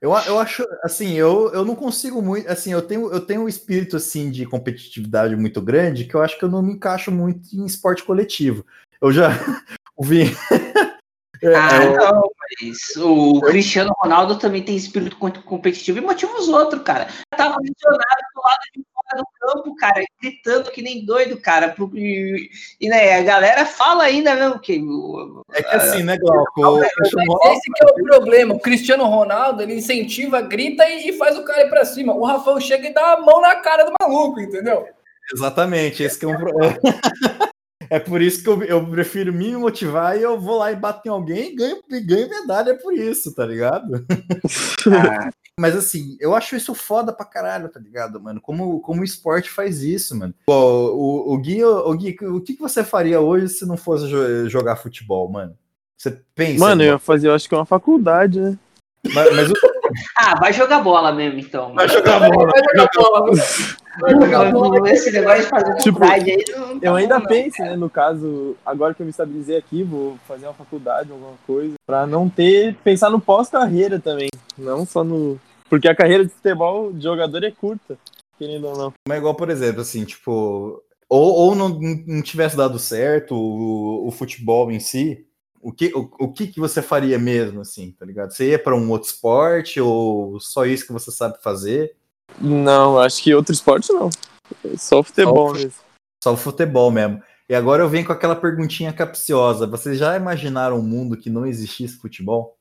[0.00, 3.48] Eu, eu acho, assim, eu, eu não consigo muito, assim, eu tenho, eu tenho um
[3.48, 7.48] espírito, assim, de competitividade muito grande que eu acho que eu não me encaixo muito
[7.52, 8.64] em esporte coletivo.
[9.00, 9.28] Eu já
[9.96, 10.24] ouvi,
[11.44, 12.30] Ah, eu- não,
[12.60, 17.06] mas o Cristiano Ronaldo também tem espírito co- competitivo e motiva os outros, cara.
[17.30, 21.74] Tava lesionado do lado de fora do campo, cara, gritando que nem doido, cara.
[21.94, 22.50] E,
[22.80, 24.78] e, né, a galera fala ainda mesmo que.
[24.80, 26.82] o- É que assim, né, Glauco?
[26.82, 28.54] esse que é o problema.
[28.54, 32.14] O Cristiano Ronaldo, ele incentiva, grita e, e faz o cara ir pra cima.
[32.14, 34.86] O Rafão chega e dá a mão na cara do maluco, entendeu?
[35.32, 36.78] Exatamente, esse que é um problema.
[37.90, 41.00] É por isso que eu, eu prefiro me motivar e eu vou lá e bato
[41.06, 44.04] em alguém e ganho, e ganho medalha por isso, tá ligado?
[44.92, 48.40] Ah, Mas assim, eu acho isso foda pra caralho, tá ligado, mano?
[48.40, 50.32] Como, como o esporte faz isso, mano.
[50.46, 54.06] Pô, o, o, Gui, o Gui, o que, que você faria hoje se não fosse
[54.08, 55.54] jo- jogar futebol, mano?
[55.96, 56.60] Você pensa.
[56.60, 58.56] Mano, eu ia fazer, eu acho que é uma faculdade, né?
[59.12, 59.54] mas, mas o-
[60.16, 61.74] ah, vai jogar bola mesmo, então.
[61.74, 62.52] vai jogar bola.
[62.52, 63.36] Vai jogar bola.
[64.00, 64.90] Vai jogar bola.
[64.92, 67.90] Esse negócio de fazer Tipo, faculdade aí não tá Eu ainda bom, penso, né, no
[67.90, 72.28] caso, agora que eu me estabilizei aqui, vou fazer uma faculdade, alguma coisa, pra não
[72.28, 75.40] ter, pensar no pós-carreira também, não só no...
[75.68, 77.98] Porque a carreira de futebol de jogador é curta,
[78.38, 78.92] querendo ou não.
[79.06, 81.68] Mas igual, por exemplo, assim, tipo, ou, ou não,
[82.06, 85.26] não tivesse dado certo o, o futebol em si,
[85.60, 88.32] o que, o, o que que você faria mesmo, assim, tá ligado?
[88.32, 91.96] Você ia pra um outro esporte ou só isso que você sabe fazer?
[92.40, 94.10] Não, acho que outro esporte não.
[94.76, 95.72] Só futebol Só o mesmo.
[96.22, 97.22] Só o futebol mesmo.
[97.48, 99.66] E agora eu venho com aquela perguntinha capciosa.
[99.66, 102.58] Vocês já imaginaram um mundo que não existisse futebol?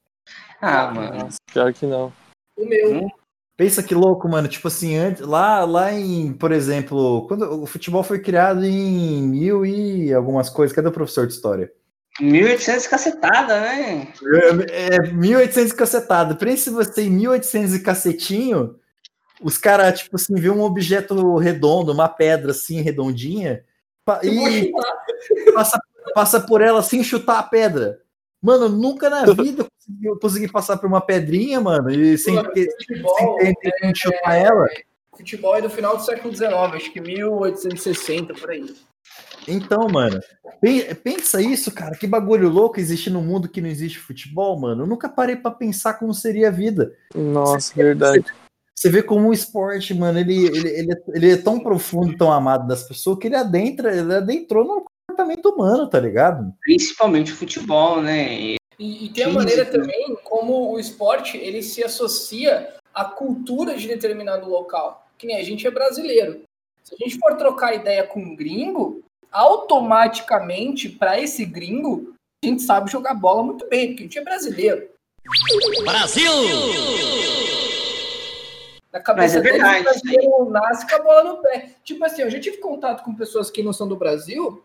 [0.61, 1.29] Ah, mano.
[1.51, 2.11] Pior que não.
[2.57, 3.07] O meu.
[3.55, 4.47] Pensa que louco, mano.
[4.47, 9.65] Tipo assim, antes, lá, lá em, por exemplo, quando o futebol foi criado em mil
[9.65, 10.75] e algumas coisas.
[10.75, 11.71] Cadê o professor de história?
[12.19, 14.07] 1800 cacetada, né?
[14.69, 16.35] É, 1800 e cacetada.
[16.35, 18.75] Pense você em 1800 e cacetinho,
[19.41, 23.63] os caras, tipo assim, vê um objeto redondo, uma pedra assim, redondinha,
[24.23, 24.71] e
[25.53, 25.79] passa,
[26.13, 27.99] passa por ela sem chutar a pedra.
[28.41, 29.65] Mano, nunca na vida
[30.03, 33.99] eu consegui, passar por uma pedrinha, mano, e sem, Mano, ter- futebol, sem ter de
[33.99, 34.65] chutar é- ela.
[35.15, 38.75] Futebol é do final do século XIX, acho que 1860, por aí.
[39.47, 40.19] Então, mano,
[40.61, 44.83] pe- pensa isso, cara, que bagulho louco existe no mundo que não existe futebol, mano.
[44.83, 46.93] Eu nunca parei pra pensar como seria a vida.
[47.15, 48.25] Nossa, verdade.
[48.75, 52.31] Você vê como o esporte, mano, ele, ele, ele, é, ele é tão profundo, tão
[52.31, 54.85] amado das pessoas, que ele adentra, ele adentrou no
[55.17, 56.53] comportamento humano, tá ligado?
[56.61, 58.39] Principalmente o futebol, né?
[58.39, 63.87] E, e tem a maneira também como o esporte ele se associa à cultura de
[63.87, 65.07] determinado local.
[65.17, 66.43] Que nem a gente é brasileiro.
[66.83, 72.13] Se a gente for trocar ideia com um gringo, automaticamente, para esse gringo,
[72.43, 74.89] a gente sabe jogar bola muito bem, porque a gente é brasileiro.
[75.83, 76.31] Brasil!
[78.93, 81.71] Na cabeça Mas é verdade, o brasileiro nasce com a bola no pé.
[81.83, 84.63] Tipo assim, eu já tive contato com pessoas que não são do Brasil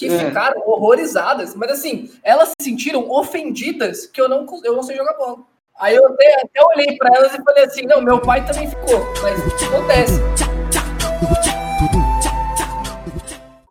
[0.00, 0.18] que É.
[0.18, 5.12] ficaram horrorizadas, mas assim, elas se sentiram ofendidas que eu não, eu não sei jogar
[5.12, 5.40] bola.
[5.78, 9.06] Aí eu até, até olhei pra elas e falei assim, não, meu pai também ficou,
[9.20, 10.18] mas acontece.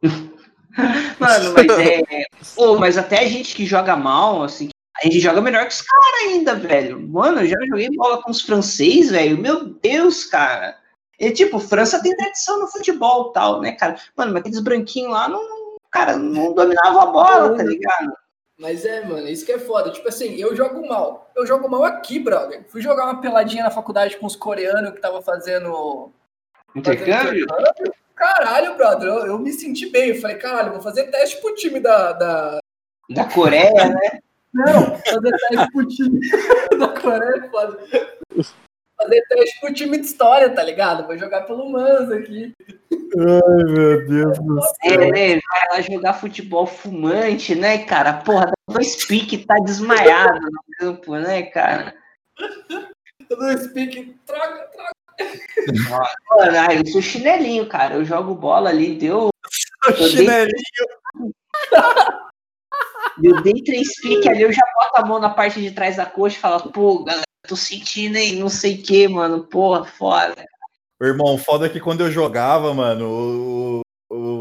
[1.19, 2.03] Mano, mas é.
[2.55, 4.69] Pô, mas até a gente que joga mal, assim,
[5.01, 7.09] a gente joga melhor que os caras ainda, velho.
[7.09, 9.35] Mano, eu já joguei bola com os francês, velho.
[9.37, 10.77] Meu Deus, cara.
[11.19, 13.97] E, tipo, França tem tradição no futebol e tal, né, cara?
[14.15, 15.58] Mano, mas aqueles branquinhos lá, não,
[15.91, 18.13] cara, não dominavam a bola, tá ligado?
[18.57, 19.89] Mas é, mano, isso que é foda.
[19.89, 21.31] Tipo assim, eu jogo mal.
[21.35, 22.65] Eu jogo mal aqui, brother.
[22.67, 26.11] Fui jogar uma peladinha na faculdade com os coreanos que tava fazendo
[26.75, 27.47] Intercâmbio?
[28.15, 30.09] Caralho, brother, eu, eu me senti bem.
[30.09, 32.11] Eu falei, caralho, vou fazer teste pro time da.
[32.13, 32.59] da...
[33.09, 34.19] Da Coreia, né?
[34.53, 36.19] Não, fazer teste pro time
[36.77, 37.79] da Coreia é foda.
[38.97, 41.07] Fazer teste pro time de história, tá ligado?
[41.07, 42.53] Vou jogar pelo Mans aqui.
[43.17, 45.41] Ai, meu Deus do É, né?
[45.47, 48.13] Vai lá jogar futebol fumante, né, cara?
[48.13, 51.95] Porra, dá dois piques, tá desmaiado no campo, né, cara?
[53.29, 54.99] Eu dou speak, troca, troca.
[56.31, 57.95] Mano, eu sou chinelinho, cara.
[57.95, 59.29] Eu jogo bola ali, deu.
[59.85, 60.53] Eu dei, Chinelinho.
[63.23, 66.05] eu dei três piques ali, eu já boto a mão na parte de trás da
[66.05, 69.43] coxa e falo, pô, galera, tô sentindo aí, não sei o que, mano.
[69.45, 70.45] Porra, foda.
[71.01, 73.81] Irmão, foda é que quando eu jogava, mano, o,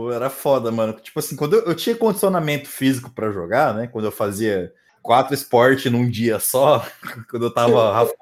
[0.06, 0.92] o- era foda, mano.
[0.94, 3.86] Tipo assim, quando eu, eu tinha condicionamento físico pra jogar, né?
[3.86, 6.84] Quando eu fazia quatro esportes num dia só,
[7.30, 8.08] quando eu tava.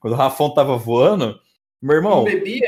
[0.00, 1.38] Quando o Rafão tava voando,
[1.80, 2.16] meu irmão.
[2.16, 2.66] Não bebia,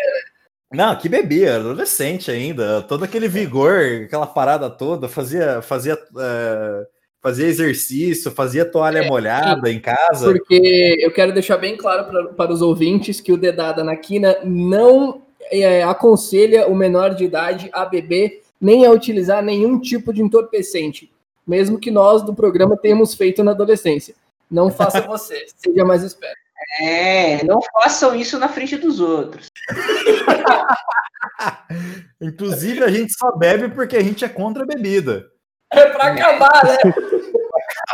[0.73, 2.81] Não, que bebia, adolescente ainda.
[2.83, 6.87] Todo aquele vigor, aquela parada toda, fazia, fazia, é,
[7.25, 10.31] fazia exercício, fazia toalha molhada em casa.
[10.31, 14.37] Porque eu quero deixar bem claro pra, para os ouvintes que o Dedada na Quina
[14.45, 20.21] não é, aconselha o menor de idade a beber nem a utilizar nenhum tipo de
[20.21, 21.11] entorpecente.
[21.47, 24.15] mesmo que nós do programa tenhamos feito na adolescência.
[24.51, 26.37] Não faça você, seja mais esperto.
[26.83, 29.47] É, não façam isso na frente dos outros.
[32.21, 35.33] Inclusive, a gente só bebe porque a gente é contra a bebida.
[35.75, 36.77] É pra acabar, né?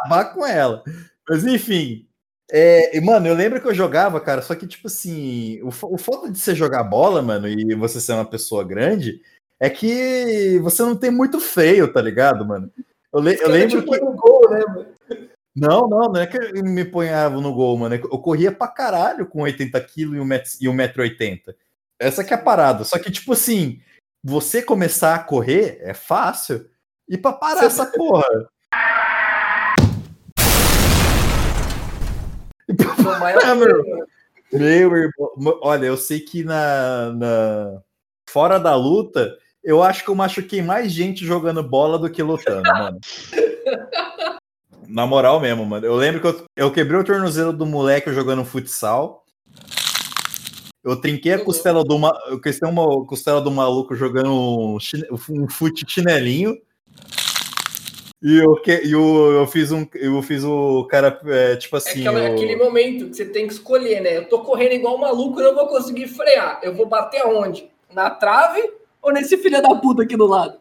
[0.00, 0.82] acabar com ela.
[1.28, 2.06] Mas enfim.
[2.52, 6.32] É, mano, eu lembro que eu jogava, cara, só que, tipo assim, o, o fato
[6.32, 9.22] de você jogar bola, mano, e você ser uma pessoa grande,
[9.60, 12.72] é que você não tem muito freio, tá ligado, mano?
[13.12, 14.00] Eu, le, eu lembro que.
[14.00, 14.86] No gol, né, mano?
[15.54, 17.94] Não, não, não é que eu me ponhava no gol, mano.
[17.94, 20.16] é Eu corria pra caralho com 80 quilos
[20.60, 21.54] e 1,80m.
[22.00, 22.84] Essa que é a parada.
[22.84, 23.80] Só que, tipo assim,
[24.24, 26.68] você começar a correr é fácil.
[27.11, 28.24] E pra parar essa porra.
[33.44, 33.84] Ah, meu,
[34.52, 37.82] meu irmão, olha, eu sei que na, na
[38.28, 42.62] fora da luta, eu acho que eu machuquei mais gente jogando bola do que lutando,
[42.62, 43.00] mano.
[44.86, 45.84] Na moral mesmo, mano.
[45.84, 49.24] Eu lembro que eu, eu quebrei o tornozelo do moleque jogando futsal.
[50.82, 52.12] Eu trinquei a costela do ma...
[52.28, 54.78] eu uma costela do maluco jogando um,
[55.30, 56.56] um fute chinelinho.
[58.22, 58.70] E eu, que...
[58.70, 62.56] eu, eu fiz um eu fiz o cara é, tipo É assim, aquela- o- aquele
[62.56, 64.16] momento que você tem que escolher, né?
[64.18, 66.60] Eu tô correndo igual um maluco, eu não vou conseguir frear.
[66.62, 67.70] Eu vou bater aonde?
[67.92, 68.62] Na trave
[69.02, 70.58] ou nesse filho da puta aqui do lado?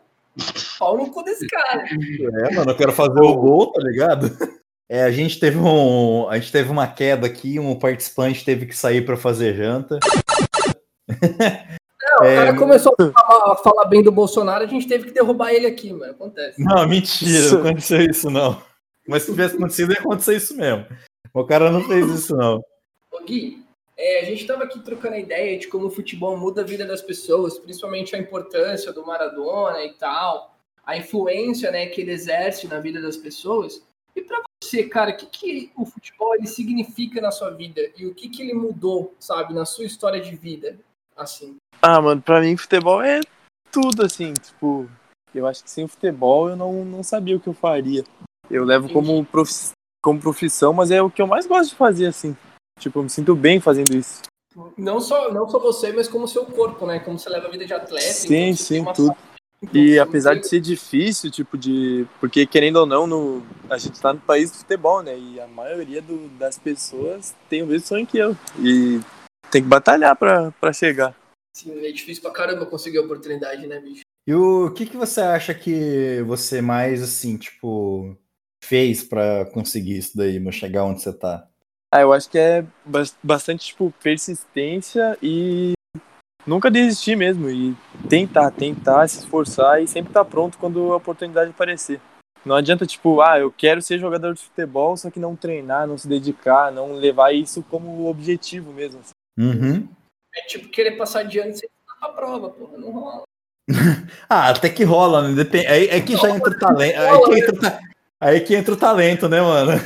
[0.80, 1.84] Pau no cu desse cara.
[1.84, 4.30] É, mano, eu quero fazer o gol, tá ligado?
[4.92, 8.76] É, a gente teve um, a gente teve uma queda aqui, um participante teve que
[8.76, 10.00] sair para fazer janta.
[12.20, 15.06] Não, É, o cara começou a falar, a falar bem do Bolsonaro, a gente teve
[15.06, 16.12] que derrubar ele aqui, mano.
[16.12, 16.64] Acontece.
[16.64, 18.62] Não, mentira, não aconteceu isso não.
[19.08, 20.86] Mas se tivesse acontecido, ia acontecer isso mesmo.
[21.34, 22.64] O cara não fez isso não.
[23.12, 23.64] Ô, Gui,
[23.98, 26.86] é, a gente estava aqui trocando a ideia de como o futebol muda a vida
[26.86, 30.56] das pessoas, principalmente a importância do Maradona e tal,
[30.86, 33.84] a influência né, que ele exerce na vida das pessoas.
[34.16, 38.06] E para você, cara, o que, que o futebol ele significa na sua vida e
[38.08, 40.80] o que, que ele mudou, sabe, na sua história de vida?
[41.16, 41.58] Assim.
[41.82, 43.22] Ah, mano, pra mim futebol é
[43.72, 44.90] tudo, assim, tipo,
[45.34, 48.04] eu acho que sem o futebol eu não, não sabia o que eu faria.
[48.50, 49.72] Eu levo como, profi-
[50.04, 52.36] como profissão, mas é o que eu mais gosto de fazer, assim.
[52.80, 54.22] Tipo, eu me sinto bem fazendo isso.
[54.78, 57.00] Não só, não só você, mas como o seu corpo, né?
[57.00, 58.02] Como você leva a vida de atleta.
[58.02, 59.16] Sim, então sim, tudo.
[59.74, 62.08] E apesar de ser difícil, tipo, de.
[62.20, 63.44] Porque querendo ou não, no...
[63.70, 65.18] a gente tá no país do futebol, né?
[65.18, 68.36] E a maioria do- das pessoas tem o mesmo sonho que eu.
[68.58, 69.00] E
[69.52, 71.14] tem que batalhar pra, pra chegar.
[71.60, 74.02] Sim, é difícil pra caramba conseguir a oportunidade, né, bicho?
[74.26, 78.16] E o que, que você acha que você mais, assim, tipo,
[78.64, 81.46] fez pra conseguir isso daí, mano, chegar onde você tá?
[81.94, 85.74] Ah, eu acho que é bas- bastante, tipo, persistência e
[86.46, 87.50] nunca desistir mesmo.
[87.50, 87.76] E
[88.08, 92.00] tentar, tentar, se esforçar e sempre estar pronto quando a oportunidade aparecer.
[92.46, 95.98] Não adianta, tipo, ah, eu quero ser jogador de futebol, só que não treinar, não
[95.98, 99.02] se dedicar, não levar isso como objetivo mesmo.
[99.02, 99.12] assim.
[99.38, 99.90] Uhum.
[100.36, 102.78] É tipo querer passar de ano sem passar pra prova, porra.
[102.78, 103.24] Não rola.
[104.30, 105.36] Ah, até que rola, né?
[105.36, 105.68] Depende...
[105.68, 107.00] Aí é que já entra o talento.
[107.00, 107.80] Aí que entra,
[108.22, 109.72] aí que entra o talento, né, mano?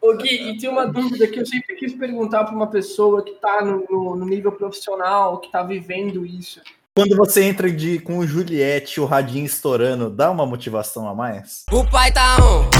[0.00, 3.32] Ô Gui, e tem uma dúvida que eu sempre quis perguntar pra uma pessoa que
[3.34, 6.60] tá no, no- no nível profissional, que tá vivendo isso.
[6.96, 11.64] Quando você entra de, com o Juliette, o radinho estourando, dá uma motivação a mais?
[11.72, 12.70] O pai tá on.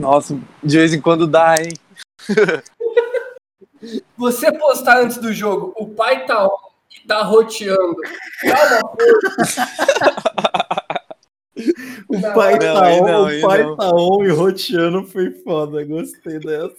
[0.00, 1.68] Nossa, de vez em quando dá, hein?
[4.16, 6.58] Você postar antes do jogo, o pai tá on
[6.96, 7.96] e tá roteando.
[8.40, 9.68] Força.
[12.08, 15.84] O Não, pai não, tá on, não, o pai tá on e roteando foi foda,
[15.84, 16.76] gostei dessa.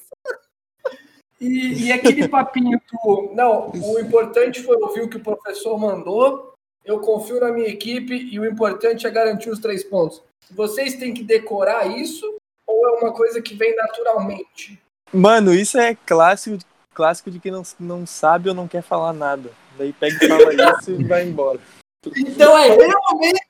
[1.40, 3.32] E, e aquele papinho do.
[3.34, 6.54] Não, o importante foi ouvir o que o professor mandou.
[6.86, 10.22] Eu confio na minha equipe e o importante é garantir os três pontos.
[10.52, 12.26] Vocês têm que decorar isso
[12.66, 14.80] ou é uma coisa que vem naturalmente?
[15.14, 16.58] Mano, isso é clássico,
[16.94, 19.50] clássico de quem não, não sabe ou não quer falar nada.
[19.78, 21.60] Daí pega e fala isso e vai embora.
[22.16, 23.42] Então é realmente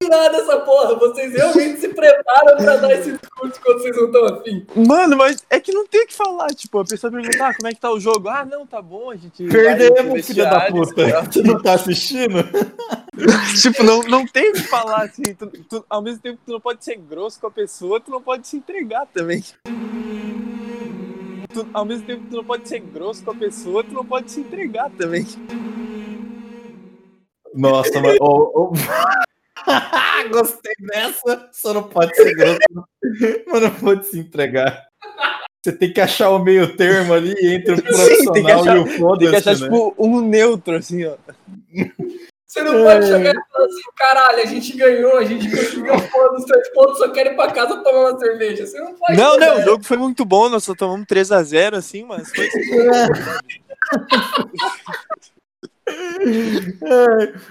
[0.00, 0.94] combinado essa porra.
[0.94, 4.66] Vocês realmente se preparam pra dar esse discurso quando vocês não estão afim.
[4.74, 6.48] Mano, mas é que não tem o que falar.
[6.48, 8.28] Tipo, a pessoa pergunta, ah, como é que tá o jogo?
[8.28, 9.44] Ah, não, tá bom, a gente.
[9.46, 10.88] Perdemos, filha da puta.
[11.02, 11.26] espera.
[11.28, 12.38] Tu não tá assistindo?
[13.60, 15.22] tipo, não, não tem o que falar, assim.
[15.34, 18.10] Tu, tu- ao mesmo tempo que tu não pode ser grosso com a pessoa, tu
[18.10, 19.44] não pode se entregar também.
[21.56, 24.04] Tu- ao mesmo tempo que tu não pode ser grosso com a pessoa, tu não
[24.04, 25.24] pode se entregar também.
[27.54, 28.18] Nossa, mas.
[28.20, 28.72] ô, ô.
[30.30, 31.48] Gostei dessa.
[31.54, 32.58] Só não pode ser grosso.
[33.46, 34.86] Mas não pode se entregar.
[35.64, 38.76] Você tem que achar o meio termo ali entre o Sim, profissional tem que achar,
[38.76, 39.62] e o tem foda-se, que achar né?
[39.62, 41.16] tipo, um neutro, assim, ó.
[42.46, 45.96] Você não pode chegar e falar assim, caralho, a gente ganhou, a gente conseguiu
[46.32, 48.66] dos três pontos, só quero ir pra casa tomar uma cerveja.
[48.66, 49.16] Você não pode.
[49.16, 52.48] Não, não, o jogo foi muito bom, nós só tomamos 3x0, assim, mas foi.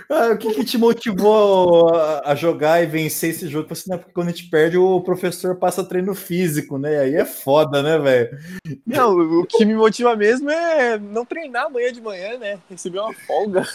[0.09, 3.67] Ah, o que, que te motivou a, a jogar e vencer esse jogo?
[3.71, 6.99] Assim, não, porque quando a gente perde, o professor passa treino físico, né?
[6.99, 8.37] Aí é foda, né, velho?
[8.85, 12.59] Não, o que me motiva mesmo é não treinar amanhã de manhã, né?
[12.69, 13.65] Receber uma folga.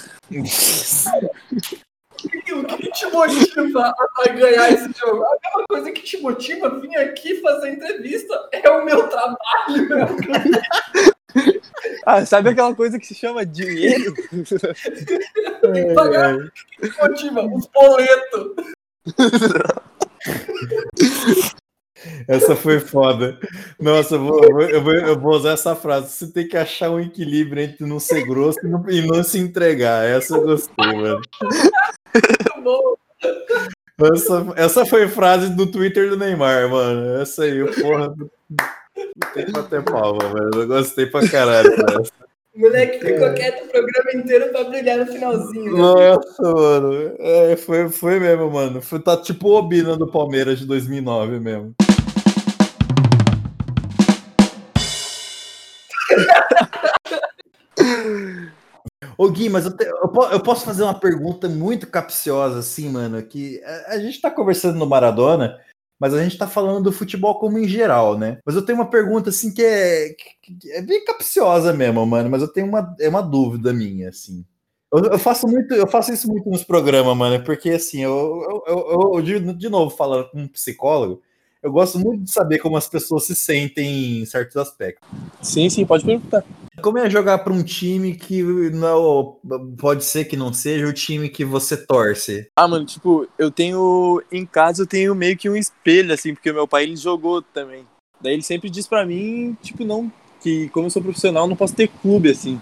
[2.22, 5.24] O que, te motiva a, a ganhar esse jogo?
[5.24, 9.38] A mesma coisa que te motiva a vir aqui fazer entrevista é o meu trabalho.
[12.04, 14.14] Ah, sabe aquela coisa que se chama dinheiro?
[14.34, 16.36] Tem que pagar.
[16.80, 17.46] Te motiva?
[17.46, 18.54] Os boletos.
[22.26, 23.38] Essa foi foda.
[23.78, 26.10] Nossa, eu vou, eu vou- eu vou, usar essa frase.
[26.12, 29.38] Você tem que achar um equilíbrio entre não ser grosso e não, e não se
[29.38, 30.06] entregar.
[30.06, 31.20] Essa eu gostei, mano.
[34.14, 37.20] Essa, essa foi frase do Twitter do Neymar, mano.
[37.20, 38.14] Essa aí, porra.
[39.16, 40.50] Não tem pra ter palma, velho.
[40.62, 42.12] Eu gostei pra caralho dessa.
[42.54, 45.72] O moleque ficou quieto o programa inteiro pra brilhar no finalzinho.
[45.72, 45.78] né?
[45.78, 47.14] Nossa, mano.
[47.18, 48.82] É, foi, foi mesmo, mano.
[48.82, 51.72] Foi, tá tipo o Obina do Palmeiras de 2009 mesmo.
[59.16, 63.22] Ô Gui, mas eu, te- eu eu posso fazer uma pergunta muito capciosa, assim, mano,
[63.22, 65.58] que a, a gente tá conversando no Maradona,
[66.00, 68.38] mas a gente tá falando do futebol como em geral, né?
[68.44, 70.10] Mas eu tenho uma pergunta, assim, que é,
[70.42, 74.44] que- é bem capciosa mesmo, mano, mas eu tenho uma, é uma dúvida minha, assim.
[74.92, 78.74] Eu, eu faço muito, eu faço isso muito nos programas, mano, porque assim, eu, eu,
[78.90, 81.22] eu- eu- de novo, falando com um psicólogo,
[81.62, 85.06] eu gosto muito de saber como as pessoas se sentem em certos aspectos.
[85.42, 86.42] Sim, sim, pode perguntar.
[86.80, 89.38] Como é jogar para um time que não
[89.78, 92.48] pode ser que não seja o time que você torce?
[92.56, 94.22] Ah, mano, tipo, eu tenho.
[94.32, 97.42] Em casa eu tenho meio que um espelho, assim, porque o meu pai ele jogou
[97.42, 97.86] também.
[98.20, 100.10] Daí ele sempre diz pra mim, tipo, não.
[100.40, 102.60] Que como eu sou profissional, eu não posso ter clube, assim.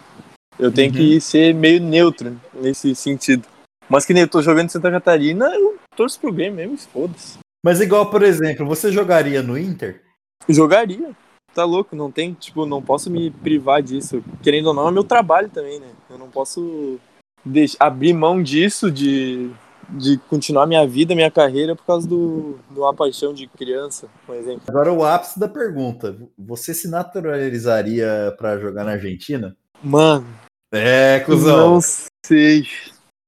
[0.58, 3.46] Eu tenho que ser meio neutro nesse sentido.
[3.88, 7.38] Mas que nem eu tô jogando em Santa Catarina, eu torço pro Grêmio mesmo, foda-se.
[7.64, 10.02] Mas igual, por exemplo, você jogaria no Inter?
[10.48, 11.10] Jogaria.
[11.54, 14.22] Tá louco, não tem, tipo, não posso me privar disso.
[14.42, 15.88] Querendo ou não, é meu trabalho também, né?
[16.08, 17.00] Eu não posso
[17.44, 19.50] deix- abrir mão disso, de,
[19.88, 24.36] de continuar minha vida, minha carreira, por causa do, de uma paixão de criança, por
[24.36, 24.62] exemplo.
[24.68, 29.56] Agora o ápice da pergunta: você se naturalizaria para jogar na Argentina?
[29.82, 30.26] Mano.
[30.72, 31.74] É, cuzão.
[31.74, 31.80] Não
[32.24, 32.66] sei.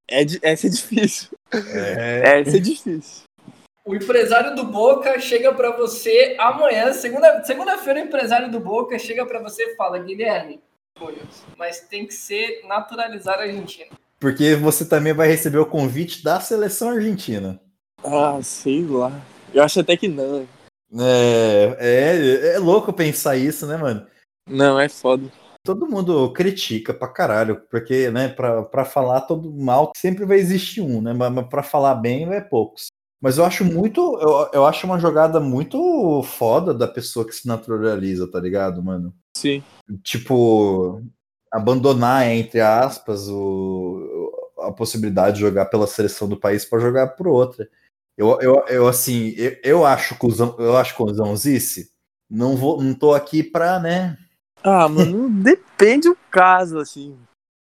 [0.08, 1.30] É, essa é difícil.
[1.52, 2.40] É.
[2.40, 3.22] Essa é difícil.
[3.90, 9.26] O empresário do Boca chega pra você amanhã, segunda- segunda-feira, o empresário do Boca chega
[9.26, 10.60] pra você e fala: Guilherme,
[11.58, 13.90] mas tem que ser naturalizar a Argentina.
[14.20, 17.60] Porque você também vai receber o convite da seleção argentina.
[18.04, 19.10] Ah, sei lá.
[19.52, 20.46] Eu acho até que não.
[20.96, 24.06] É, é, é louco pensar isso, né, mano?
[24.48, 25.24] Não, é foda.
[25.64, 30.80] Todo mundo critica pra caralho, porque, né, pra, pra falar todo mal sempre vai existir
[30.80, 31.12] um, né?
[31.12, 32.86] Mas mas pra falar bem é poucos.
[33.20, 37.46] Mas eu acho muito, eu, eu acho uma jogada muito foda da pessoa que se
[37.46, 39.14] naturaliza, tá ligado, mano?
[39.36, 39.62] Sim.
[40.02, 41.02] Tipo,
[41.52, 47.28] abandonar, entre aspas, o, a possibilidade de jogar pela seleção do país pra jogar por
[47.28, 47.68] outra.
[48.16, 51.90] Eu, eu, eu assim, eu, eu acho cuzão, eu acho cuzãozice.
[52.28, 54.16] Não vou, não tô aqui pra, né?
[54.62, 57.18] Ah, mano, depende do caso, assim.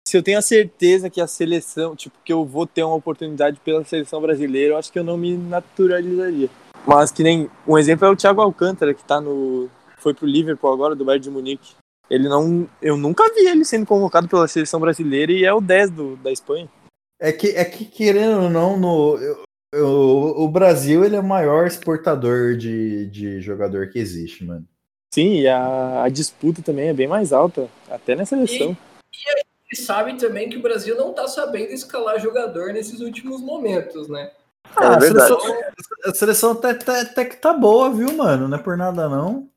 [0.10, 3.60] Se eu tenho a certeza que a seleção, tipo, que eu vou ter uma oportunidade
[3.64, 6.50] pela seleção brasileira, eu acho que eu não me naturalizaria.
[6.88, 7.48] Mas que nem.
[7.68, 9.70] Um exemplo é o Thiago Alcântara, que tá no.
[10.00, 11.76] Foi pro Liverpool agora, do Bayern de Munique.
[12.10, 12.68] Ele não.
[12.82, 16.32] Eu nunca vi ele sendo convocado pela seleção brasileira e é o 10 do, da
[16.32, 16.68] Espanha.
[17.22, 19.44] É que, é que querendo ou não, no, eu-
[19.76, 24.66] eu- o Brasil ele é o maior exportador de, de jogador que existe, mano.
[25.14, 28.76] Sim, e a, a disputa também é bem mais alta, até na seleção.
[29.14, 34.32] E sabe também que o Brasil não tá sabendo escalar jogador nesses últimos momentos, né?
[34.76, 35.28] Ah, a É verdade.
[35.28, 35.58] seleção,
[36.06, 38.48] a seleção até, até- até que tá boa, viu, mano?
[38.48, 39.48] Não é por nada, não.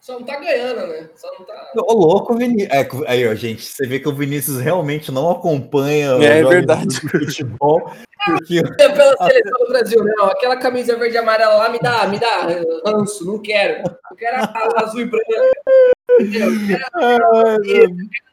[0.00, 1.08] Só não tá ganhando, né?
[1.16, 1.72] Só não tá.
[1.76, 2.70] Ô, louco, Vinícius.
[3.08, 6.86] aí, ó, gente, você vê que o Vinícius realmente não acompanha É jogos verdade.
[6.86, 7.90] de futebol.
[8.24, 10.26] Porque É pela seleção do Brasil, não.
[10.26, 12.46] Aquela camisa verde e amarela lá me dá, me dá
[12.86, 13.82] ranço, não quero.
[14.10, 15.26] Eu quero a azul e branca.
[16.20, 16.52] Entendeu?
[16.52, 18.25] Eu quero a que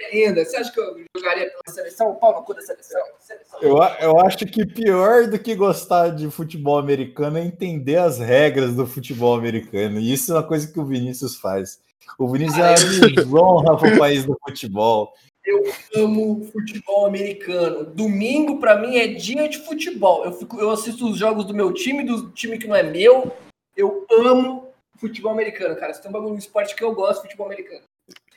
[0.00, 0.44] é linda.
[0.44, 2.14] Você acha que eu jogaria pela seleção?
[2.16, 3.02] Pau no cu da seleção?
[3.18, 3.60] Seleção.
[3.62, 8.74] eu, eu acho que pior do que gostar de futebol americano é entender as regras
[8.74, 9.98] do futebol americano.
[9.98, 11.80] E isso é uma coisa que o Vinícius faz.
[12.18, 15.12] O Vinícius é uma desonra pro país do futebol.
[15.44, 15.62] Eu
[15.94, 17.84] amo futebol americano.
[17.84, 20.24] Domingo, pra mim, é dia de futebol.
[20.24, 23.32] Eu, fico, eu assisto os jogos do meu time, do time que não é meu.
[23.76, 25.94] Eu amo futebol americano, cara.
[25.94, 27.82] Se tem um bagulho de esporte que eu gosto, futebol americano.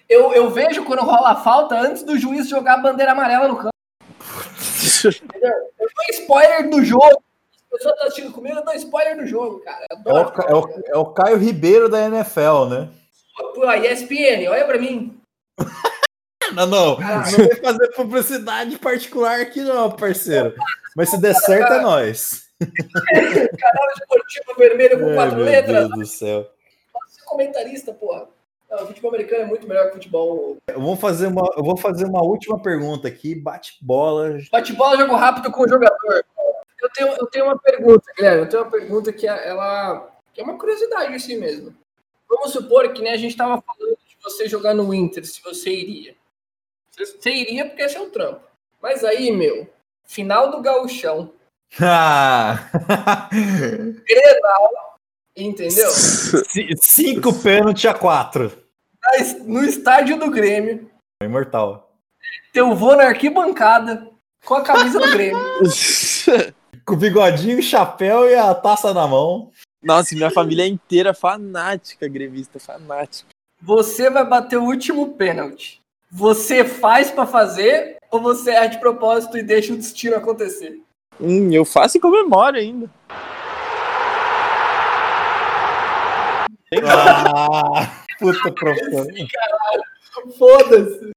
[0.10, 3.56] Eu, eu vejo quando rola a falta antes do juiz jogar a bandeira amarela no
[3.58, 3.70] campo.
[5.06, 5.52] Entendeu?
[5.80, 7.22] Eu dou spoiler do jogo.
[7.72, 9.86] A pessoa tá assistindo comigo, eu dou spoiler do jogo, cara.
[9.90, 12.90] É o, é o- é o Caio Ribeiro da NFL, né?
[13.54, 15.16] Pô, a ESPN, olha pra mim.
[16.56, 16.98] Não, não.
[17.00, 20.56] Não vem fazer publicidade particular aqui, não, parceiro.
[20.96, 22.46] Mas se der certo, é nós.
[22.60, 25.88] Canal esportivo vermelho com Ai, quatro meu letras.
[25.90, 26.50] Deus do céu.
[27.08, 28.28] Você é comentarista, porra.
[28.70, 30.58] Não, o futebol americano é muito melhor que o futebol.
[30.68, 33.34] Eu vou fazer uma, eu vou fazer uma última pergunta aqui.
[33.34, 34.38] Bate bola.
[34.52, 36.24] Bate bola, jogo rápido com o jogador.
[36.82, 38.42] Eu tenho, eu tenho uma pergunta, Guilherme.
[38.42, 41.76] Eu tenho uma pergunta que é- ela que é uma curiosidade assim mesmo.
[42.30, 45.72] Vamos supor que né, a gente estava falando de você jogar no Inter, se você
[45.72, 46.16] iria.
[46.92, 48.42] Você, você iria porque esse é o trampo.
[48.82, 49.68] Mas aí, meu,
[50.06, 51.34] final do gauchão,
[51.82, 52.70] Ah,
[53.32, 54.89] Grenal,
[55.44, 55.90] entendeu?
[55.92, 56.44] c-
[56.82, 58.52] cinco pênalti a quatro.
[59.04, 60.90] Mas No estádio do Grêmio,
[61.24, 61.92] Imortal.
[62.54, 64.08] teu vô na arquibancada
[64.46, 65.40] com a camisa do Grêmio.
[66.86, 69.52] Com o bigodinho, chapéu e a taça na mão.
[69.84, 73.30] Nossa, minha família é inteira fanática, gremista, fanática.
[73.62, 75.80] Você vai bater o último pênalti.
[76.12, 80.82] Você faz pra fazer ou você erra de propósito e deixa o destino acontecer?
[81.22, 82.90] Hum, eu faço e comemoro ainda.
[86.86, 89.06] Ah, puta profissional.
[89.06, 91.12] Caralho, foda-se.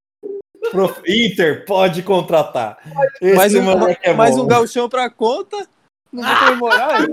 [0.71, 2.77] Prof- Inter, pode contratar.
[3.21, 4.43] Esse mais um, é mais bom.
[4.43, 5.67] um galchão pra conta.
[6.11, 7.07] Não vou comemorar.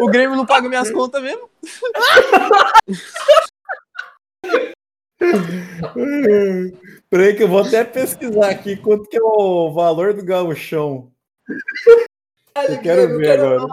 [0.00, 1.48] o Grêmio não paga minhas contas mesmo.
[7.10, 11.10] Peraí que eu vou até pesquisar aqui quanto que é o valor do gauchão.
[12.68, 13.66] Eu quero ver agora.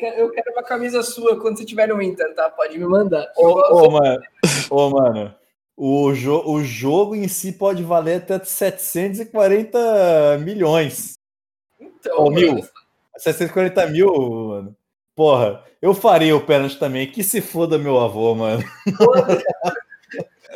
[0.00, 2.48] Cara, eu quero- uma camisa sua quando você estiver no Inter, tá?
[2.50, 3.30] Pode me mandar.
[3.36, 3.48] Ô,
[3.86, 4.22] ô, mano,
[4.70, 5.34] ô, mano,
[5.76, 11.14] o, jo o jogo em si pode valer até 740 milhões.
[11.80, 12.64] Então, Ou mano, mil.
[13.18, 14.12] 740 mil,
[14.48, 14.76] mano.
[15.16, 17.10] Porra, eu faria o pênalti também.
[17.10, 18.62] Que se foda meu avô, mano.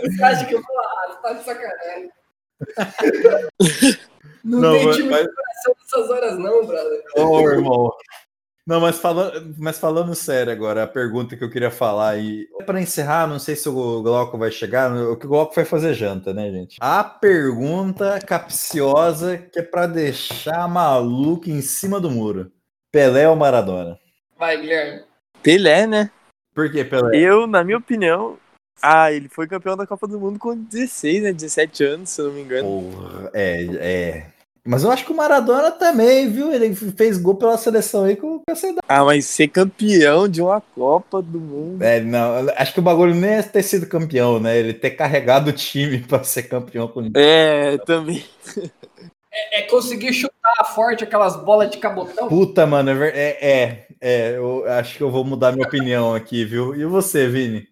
[0.03, 1.07] Você acha que eu vou lá?
[1.09, 2.11] Você tá de sacanagem.
[4.44, 7.03] Não, Não, tem time mas- de coração nessas horas, não, brother.
[7.16, 7.92] Ô, irmão.
[8.68, 12.46] Não, mas falando, mas falando sério agora, a pergunta que eu queria falar aí.
[12.66, 15.94] Para encerrar, não sei se o Glauco vai chegar, o que o Glauco vai fazer
[15.94, 16.76] janta, né, gente?
[16.78, 22.52] A pergunta capciosa que é para deixar maluco em cima do muro.
[22.92, 23.98] Pelé ou Maradona?
[24.38, 25.02] Vai, Guilherme.
[25.42, 26.10] Pelé, né?
[26.54, 27.16] Por que Pelé?
[27.16, 28.36] Eu, na minha opinião.
[28.82, 31.32] Ah, ele foi campeão da Copa do Mundo com 16, né?
[31.32, 32.68] 17 anos, se eu não me engano.
[32.68, 34.26] Porra, é, é.
[34.68, 36.52] Mas eu acho que o Maradona também, viu?
[36.52, 38.82] Ele fez gol pela seleção aí com essa idade.
[38.86, 41.82] Ah, mas ser campeão de uma Copa do Mundo.
[41.82, 44.58] É, não, acho que o bagulho nem é ter sido campeão, né?
[44.58, 48.22] Ele ter carregado o time pra ser campeão com É, também.
[49.32, 52.28] É, é conseguir chutar forte aquelas bolas de cabotão.
[52.28, 56.44] Puta, mano, é, é, é, é, eu acho que eu vou mudar minha opinião aqui,
[56.44, 56.74] viu?
[56.74, 57.66] E você, Vini?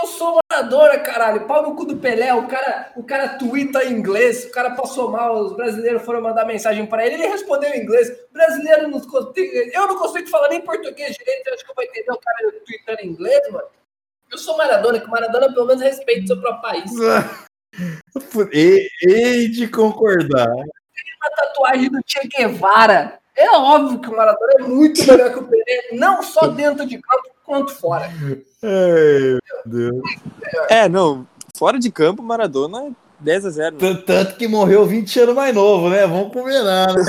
[0.00, 1.46] Eu sou Maradona, caralho.
[1.46, 2.34] Pau no cu do Pelé.
[2.34, 4.44] O cara, o cara twitta em inglês.
[4.44, 5.36] O cara passou mal.
[5.40, 7.14] Os brasileiros foram mandar mensagem pra ele.
[7.14, 8.10] Ele respondeu em inglês.
[8.32, 9.70] Brasileiro não consegue.
[9.72, 11.46] Eu não consigo falar nem português direito.
[11.46, 13.68] Eu acho que eu vou entender o cara tweetando em inglês, mano.
[14.30, 16.90] Eu sou Maradona, que Maradona pelo menos respeita o seu próprio país.
[19.02, 20.48] Hei de concordar.
[20.48, 23.20] Uma tatuagem do Che Guevara.
[23.36, 26.98] É óbvio que o Maradona é muito melhor que o Pelé, não só dentro de
[26.98, 28.10] campo quanto fora.
[29.66, 30.02] Deus.
[30.68, 31.26] É, não.
[31.56, 33.76] Fora de campo, Maradona 10 a 0.
[33.76, 36.06] T- Tanto que morreu 20 anos mais novo, né?
[36.06, 37.02] Vamos combinar, né?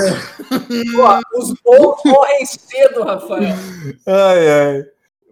[0.94, 3.54] Pô, os bons morrem cedo, Rafael.
[4.06, 4.82] Ai, ai.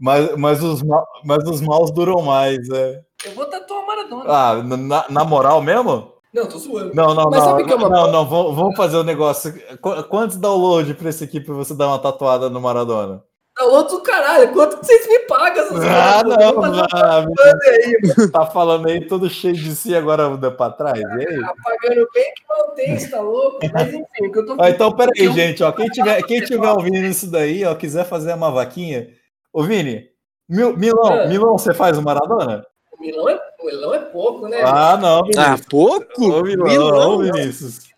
[0.00, 3.00] Mas, mas, os, ma- mas os maus duram mais, é.
[3.24, 4.24] Eu vou tatuar o Maradona.
[4.26, 6.12] Ah, na, na moral mesmo?
[6.34, 6.92] Não, tô zoando.
[6.94, 7.44] Não, não, Mas não.
[7.50, 9.54] sabe o que é uma Não, não, vamos, fazer um negócio.
[9.80, 13.22] Qu- Quantos download pra esse aqui pra você dar uma tatuada no Maradona?
[13.56, 14.52] Tá louco do caralho.
[14.52, 16.38] Quanto que vocês me pagam essas Ah, coisas?
[16.40, 16.48] não,
[16.92, 18.30] ah, uma banda aí, mano.
[18.32, 20.98] Tá falando aí todo cheio de si agora anda pra trás?
[21.00, 21.40] E aí?
[21.40, 23.58] Tá pagando bem que mantém, você tá louco?
[23.72, 25.70] Mas enfim, o que eu tô Ah, então, peraí, Eu- gente, ó.
[25.70, 29.08] Quem tiver, quem tiver ouvindo isso daí, ó, quiser fazer uma vaquinha.
[29.52, 30.08] Ô, Vini,
[30.48, 31.26] Mil- Milão, Ah.
[31.26, 32.66] Milão, você faz o Maradona?
[32.92, 34.62] O Milão é, o Milão é pouco, né?
[34.64, 35.44] Ah, não, Vinícius.
[35.46, 36.24] Ah, pouco?
[36.24, 37.18] Ô, Milão, Milão, não.
[37.18, 37.93] Vinícius.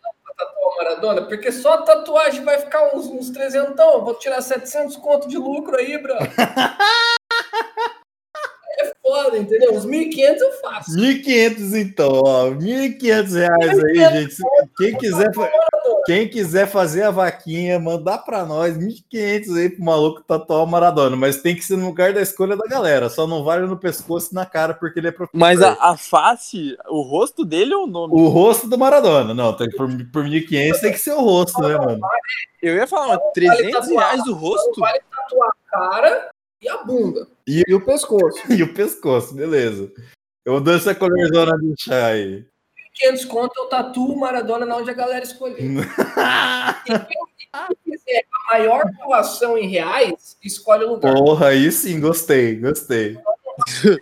[0.77, 3.79] Maradona, porque só a tatuagem vai ficar uns, uns 300.
[3.79, 6.15] Eu vou tirar 700 conto de lucro aí, bro.
[8.79, 9.73] É foda, entendeu?
[9.73, 10.91] Uns 1.500 eu faço.
[10.91, 12.51] 1.500 então, ó.
[12.51, 14.37] 1.500 reais aí, gente.
[14.77, 15.33] Quem quiser,
[16.07, 21.17] quem quiser fazer a vaquinha, mandar pra nós 1.500 aí pro maluco tatuar o Maradona.
[21.17, 23.09] Mas tem que ser no lugar da escolha da galera.
[23.09, 25.39] Só não vale no pescoço e na cara, porque ele é professor.
[25.39, 28.15] Mas a, a face, o rosto dele ou o nome?
[28.15, 29.35] O rosto do Maradona.
[29.35, 32.01] Não, tem, por, por 1.500 tem que ser o rosto, né, mano?
[32.63, 34.81] Eu ia falar, mas Vale 300 tatuar, reais o rosto?
[34.81, 36.31] Vale tatuar a cara
[36.63, 37.27] e a bunda.
[37.47, 38.41] E, E o pescoço.
[38.53, 39.93] e o pescoço, beleza.
[40.45, 42.47] Eu dou essa colorzona de chá aí.
[42.97, 45.61] 500 conto eu tatuo o Maradona na onde a galera escolher.
[45.61, 51.15] e quem, quem quiser a maior doação em reais, escolhe o lugar.
[51.15, 53.19] Porra, aí sim, gostei, gostei.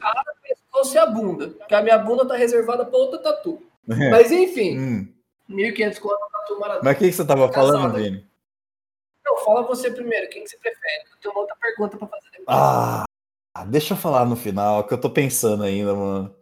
[0.01, 1.49] Cara, pescoço e a bunda.
[1.51, 3.61] Porque a minha bunda tá reservada pra outra tatu.
[3.87, 5.09] Mas enfim, Hum.
[5.51, 6.17] 1.500 conto
[6.51, 6.81] o Maradona.
[6.85, 7.95] Mas o que, que você tava falando.
[7.95, 8.27] Vini?
[9.25, 10.29] Não, fala você primeiro.
[10.31, 11.05] Quem que você prefere?
[11.11, 12.47] Eu tenho uma outra pergunta pra fazer depois.
[12.49, 13.05] Ah,
[13.67, 16.35] deixa eu falar no final, que eu tô pensando ainda, mano.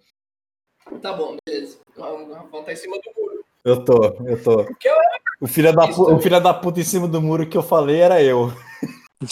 [1.00, 1.78] Tá bom, beleza.
[1.96, 3.44] Vamos tá em cima do muro.
[3.64, 4.60] Eu tô, eu tô.
[4.62, 4.68] Eu
[5.40, 6.20] O filho, da, o também.
[6.20, 8.50] filho da puta em cima do muro que eu falei era eu.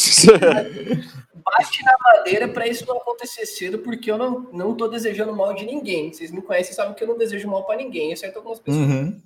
[1.45, 5.53] bate na madeira pra isso não acontecer cedo, porque eu não, não tô desejando mal
[5.55, 6.13] de ninguém.
[6.13, 8.87] Vocês me conhecem, sabem que eu não desejo mal pra ninguém, exceto algumas pessoas.
[8.87, 9.21] Uhum.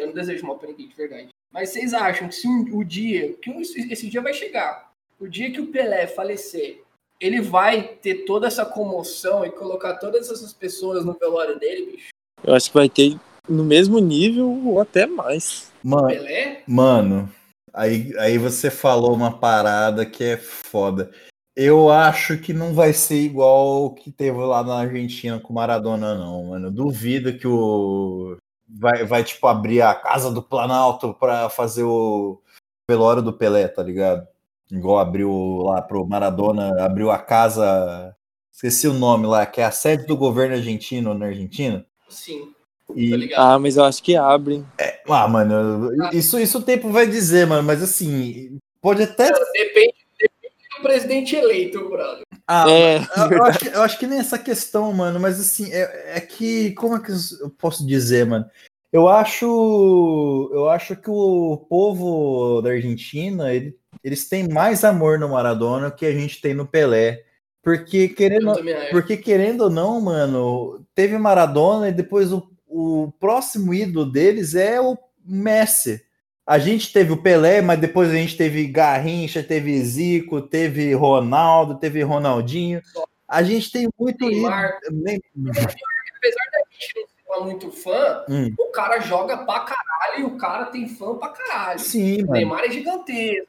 [0.00, 1.28] Não desejo mal pra ninguém, de verdade.
[1.52, 5.50] Mas vocês acham que se um- o dia, que esse dia vai chegar, o dia
[5.50, 6.82] que o Pelé falecer,
[7.20, 12.08] ele vai ter toda essa comoção e colocar todas essas pessoas no velório dele, bicho?
[12.46, 13.18] Eu acho que vai ter
[13.48, 15.72] no mesmo nível ou até mais.
[15.82, 16.62] Mano, Pelé?
[16.66, 17.30] mano
[17.76, 21.10] aí, aí você falou uma parada que é foda.
[21.54, 25.56] Eu acho que não vai ser igual o que teve lá na Argentina com o
[25.56, 26.70] Maradona, não, mano.
[26.70, 28.36] Duvido que o.
[28.68, 32.42] Vai, vai, tipo, abrir a casa do Planalto pra fazer o
[32.90, 34.26] velório do Pelé, tá ligado?
[34.70, 38.14] Igual abriu lá pro Maradona, abriu a casa.
[38.52, 41.86] Esqueci o nome lá, que é a sede do governo argentino na Argentina.
[42.08, 42.54] Sim,
[42.94, 43.40] E, tá ligado?
[43.40, 44.64] Ah, mas eu acho que abrem.
[45.08, 49.26] ah, mano, isso, isso o tempo vai dizer, mano, mas assim, pode até.
[49.52, 52.22] Depende, depende do presidente eleito, brother.
[52.46, 55.72] Ah, É, eu, eu acho que, eu acho que nem essa questão, mano, mas assim,
[55.72, 56.72] é, é que.
[56.74, 58.48] Como é que eu posso dizer, mano?
[58.92, 60.50] Eu acho.
[60.52, 66.06] Eu acho que o povo da Argentina, ele- eles têm mais amor no Maradona que
[66.06, 67.24] a gente tem no Pelé.
[67.66, 68.52] Porque querendo,
[68.92, 74.80] porque querendo ou não, mano, teve Maradona e depois o, o próximo ídolo deles é
[74.80, 76.00] o Messi.
[76.46, 81.74] A gente teve o Pelé, mas depois a gente teve Garrincha, teve Zico, teve Ronaldo,
[81.80, 82.80] teve Ronaldinho.
[83.26, 84.78] A gente tem muito Neymar.
[84.88, 85.50] ídolo.
[85.50, 87.08] Apesar da gente não
[87.38, 88.54] ser muito fã, Hum.
[88.60, 91.80] o cara joga pra caralho e o cara tem fã pra caralho.
[91.80, 92.32] Sim, O mano.
[92.34, 93.48] Neymar é gigantesco.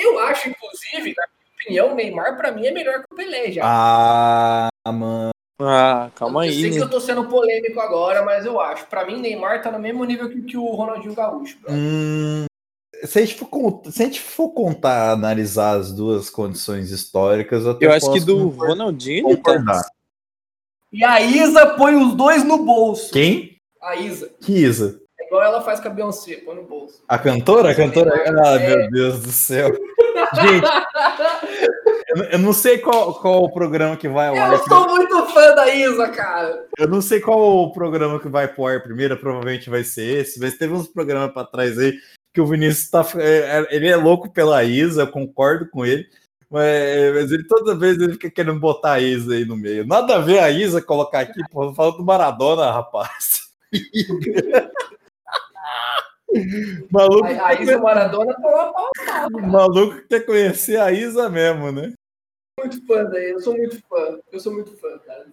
[0.00, 1.24] Eu acho, inclusive, na
[1.62, 3.62] opinião, o Neymar pra mim é melhor que o Pelé já.
[3.64, 5.30] Ah, mano.
[5.60, 6.84] Ah, calma eu aí, sei que né?
[6.84, 8.86] eu tô sendo polêmico agora, mas eu acho.
[8.86, 11.56] Pra mim, Neymar tá no mesmo nível que, que o Ronaldinho Gaúcho.
[11.68, 12.46] Hum,
[13.04, 17.78] se, a gente for, se a gente for contar, analisar as duas condições históricas, eu,
[17.80, 19.82] Eu acho que do Ronaldinho tá.
[20.92, 23.12] E a Isa põe os dois no bolso.
[23.12, 23.56] Quem?
[23.80, 24.30] A Isa.
[24.40, 25.00] Que Isa?
[25.18, 27.02] É igual ela faz com a Beyoncé, põe no bolso.
[27.08, 27.70] A cantora?
[27.70, 28.10] A cantora?
[28.44, 28.76] Ah, É.
[28.76, 29.72] meu Deus do céu.
[30.42, 30.66] Gente,
[32.08, 34.52] eu, eu não sei qual, qual o programa que vai ao ar.
[34.52, 36.66] Eu sou muito fã da Isa, cara.
[36.78, 40.38] Eu não sei qual o programa que vai pro ar primeiro, provavelmente vai ser esse,
[40.40, 41.94] mas teve uns programas pra trás aí
[42.32, 43.06] que o Vinícius tá.
[43.16, 46.06] é, é, Ele é louco pela Isa, eu concordo com ele.
[46.50, 49.86] Mas, mas ele toda vez ele fica querendo botar a Isa aí no meio.
[49.86, 53.42] Nada a ver a Isa colocar aqui, pô, falando do Maradona, rapaz.
[56.90, 59.28] Maluco, A, a Isa Maradona tá lá pau a pau, cara.
[59.46, 61.92] maluco quer conhecer a Isa mesmo, né?
[62.58, 64.18] muito fã daí, eu sou muito fã.
[64.30, 65.26] Eu sou muito fã, cara.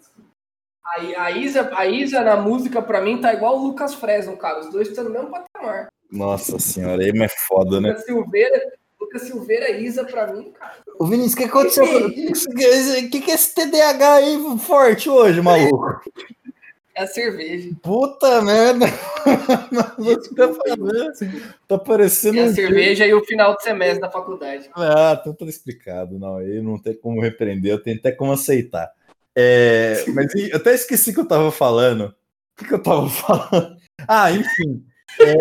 [0.83, 4.61] A, a, Isa, a Isa na música, pra mim, tá igual o Lucas Fresno, cara.
[4.61, 5.89] Os dois estão no mesmo patamar.
[6.11, 7.89] Nossa senhora, aí é foda, né?
[7.89, 10.77] Lucas Silveira, Lucas Silveira e Isa, pra mim, cara.
[10.97, 11.83] Ô Vinícius, o que aconteceu?
[11.83, 16.01] O que, que, que é esse TDAH aí forte hoje, maluco?
[16.99, 17.69] É a cerveja.
[17.81, 18.85] Puta merda!
[19.71, 21.41] Maluco, tá, fazendo?
[21.65, 22.39] tá parecendo.
[22.39, 24.69] É a um- cerveja e o final de semestre da faculdade.
[24.75, 26.19] Ah, tá tudo explicado.
[26.19, 28.91] Não, aí não tem como repreender, eu tenho até como aceitar.
[29.33, 32.07] É, mas eu até esqueci o que eu tava falando.
[32.07, 32.13] O
[32.57, 33.07] que, que eu tava
[33.47, 33.77] falando?
[34.05, 34.83] Ah, enfim.
[35.21, 35.35] É,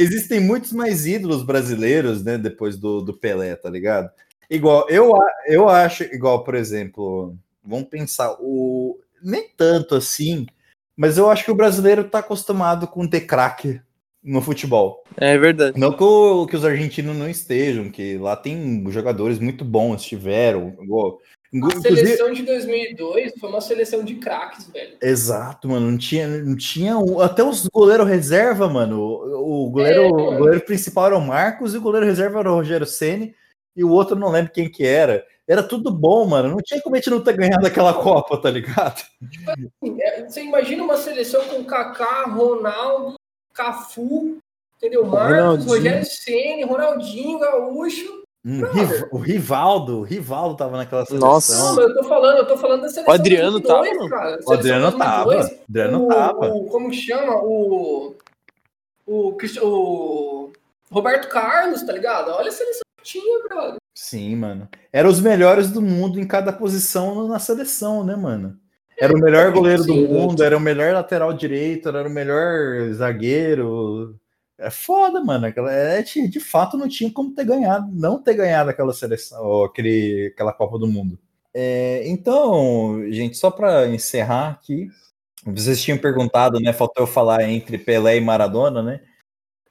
[0.00, 4.08] existem muitos mais ídolos brasileiros, né, depois do, do Pelé, tá ligado?
[4.48, 5.12] Igual, eu,
[5.48, 10.46] eu acho, igual, por exemplo, vamos pensar, o nem tanto assim,
[11.00, 13.80] mas eu acho que o brasileiro tá acostumado com ter craque
[14.22, 15.02] no futebol.
[15.16, 15.80] É verdade.
[15.80, 20.76] Não que, o- que os argentinos não estejam, que lá tem jogadores muito bons, tiveram.
[20.82, 21.18] igual-
[21.52, 24.96] A Inclusive- seleção de 2002 foi uma seleção de craques, velho.
[25.02, 25.90] Exato, mano.
[25.90, 29.00] Não tinha, não tinha o- até os goleiro reserva, mano.
[29.00, 32.52] O, o goleiro, É, o goleiro principal era o Marcos e o goleiro reserva era
[32.52, 33.34] o Rogério Ceni
[33.74, 35.24] e o outro não lembro quem que era.
[35.50, 36.48] Era tudo bom, mano.
[36.50, 39.02] Não tinha como a gente não ter ganhado aquela Copa, tá ligado?
[39.98, 43.16] É, Você imagina uma seleção com Kaká, Ronaldo,
[43.52, 44.38] Cafu,
[44.76, 45.04] entendeu?
[45.04, 45.68] Marcos, Ronaldinho.
[45.68, 48.20] Rogério Ceni, Ronaldinho, Gaúcho.
[48.46, 48.60] Hum,
[49.10, 51.28] o Rivaldo, o Rivaldo tava naquela seleção.
[51.28, 51.58] Nossa.
[51.58, 54.40] Não, mas eu tô falando, eu tô falando da seleção O Adriano 2002, tava, cara.
[54.46, 55.24] O Adriano tava.
[55.24, 56.46] 2002, O Adriano o, tava.
[56.54, 57.34] o- como chama?
[57.42, 58.14] O,
[59.04, 60.52] o, o
[60.92, 62.30] Roberto Carlos, tá ligado?
[62.30, 63.79] Olha a seleção que tinha, brother.
[64.02, 64.66] Sim, mano.
[64.90, 68.58] Eram os melhores do mundo em cada posição na seleção, né, mano?
[68.98, 70.08] Era o melhor goleiro do Sim.
[70.08, 74.18] mundo, era o melhor lateral direito, era o melhor zagueiro.
[74.56, 75.46] É foda, mano.
[75.46, 79.66] Aquela, é, de fato não tinha como ter ganhado, não ter ganhado aquela seleção, ou
[79.66, 81.18] aquele, aquela Copa do Mundo.
[81.52, 84.88] É, então, gente, só para encerrar aqui,
[85.44, 86.72] vocês tinham perguntado, né?
[86.72, 89.00] Faltou eu falar entre Pelé e Maradona, né?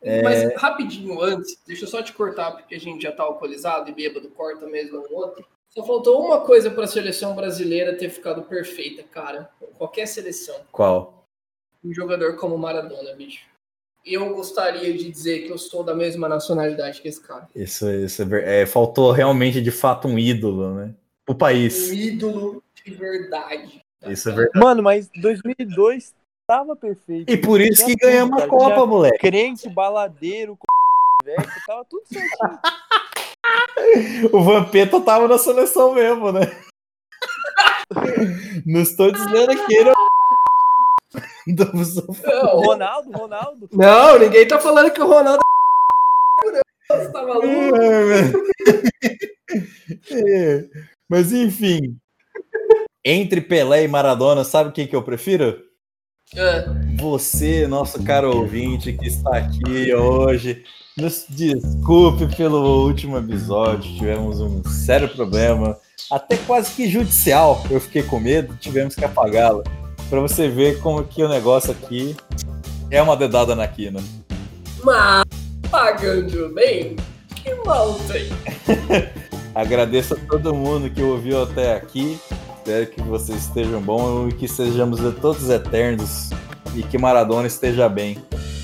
[0.01, 0.21] É.
[0.21, 3.93] Mas rapidinho antes, deixa eu só te cortar, porque a gente já tá alcoolizado e
[3.93, 5.45] bêbado, corta mesmo um outro.
[5.69, 9.49] Só faltou uma coisa para a seleção brasileira ter ficado perfeita, cara.
[9.77, 10.55] Qualquer seleção.
[10.71, 11.25] Qual?
[11.83, 13.47] Um jogador como Maradona, bicho.
[14.05, 17.47] Eu gostaria de dizer que eu sou da mesma nacionalidade que esse cara.
[17.55, 20.95] Isso, isso é, é, faltou realmente de fato um ídolo, né?
[21.27, 21.89] O país.
[21.89, 23.81] Um ídolo de verdade.
[24.07, 24.59] Isso é verdade.
[24.59, 26.15] Mano, mas 2002
[26.49, 27.31] tava perfeito.
[27.31, 28.47] E por isso que ganhamos a.
[28.47, 29.19] Copa, Tinha moleque.
[29.19, 30.57] Crente, baladeiro,
[31.23, 31.37] velho,
[31.67, 32.31] tava tudo certinho.
[34.31, 36.41] O Vampeta tava na seleção mesmo, né?
[38.65, 39.95] Não estou dizendo que ele é o-
[42.61, 43.67] Ronaldo, Ronaldo.
[43.71, 45.39] não, ninguém tá falando que o Ronaldo
[46.53, 46.61] é.
[46.95, 47.47] Você tá maluco?
[50.11, 50.69] É,
[51.09, 51.97] Mas enfim.
[53.03, 55.59] Entre Pelé e Maradona, sabe quem que eu prefiro?
[56.35, 56.65] É.
[56.97, 60.63] Você, nosso caro ouvinte que está aqui hoje,
[60.95, 63.91] nos desculpe pelo último episódio.
[63.95, 65.77] Tivemos um sério problema,
[66.11, 67.63] até quase que judicial.
[67.69, 69.63] Eu fiquei com medo, tivemos que apagá-la.
[70.09, 72.15] Para você ver como que o negócio aqui
[72.91, 73.99] é uma dedada na quina.
[74.83, 75.23] Mas,
[75.69, 76.95] pagando bem,
[77.35, 78.29] que mal tem?
[79.55, 82.19] Agradeço a todo mundo que ouviu até aqui.
[82.59, 86.29] Espero que vocês estejam bons e que sejamos todos eternos
[86.75, 88.17] e que Maradona esteja bem.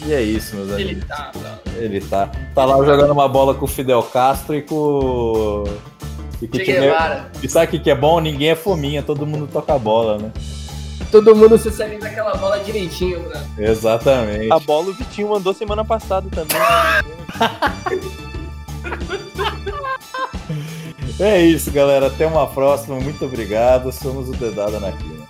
[0.05, 0.91] E é isso, meus amigos.
[0.91, 1.59] Ele tá, tá.
[1.77, 2.31] Ele tá.
[2.53, 5.63] Tá lá jogando uma bola com o Fidel Castro e com.
[6.41, 7.31] E, com o Che time- Guevara.
[7.41, 8.19] e sabe o que que é bom?
[8.19, 10.31] Ninguém é fominha, todo mundo toca a bola, né?
[11.09, 13.45] Todo mundo se serve daquela bola direitinho, mano.
[13.57, 14.51] Exatamente.
[14.51, 16.57] A bola o Vitinho mandou semana passada também.
[21.19, 22.07] É isso, galera.
[22.07, 22.99] Até uma próxima.
[22.99, 23.91] Muito obrigado.
[23.91, 25.25] Somos o Dedada na Quina.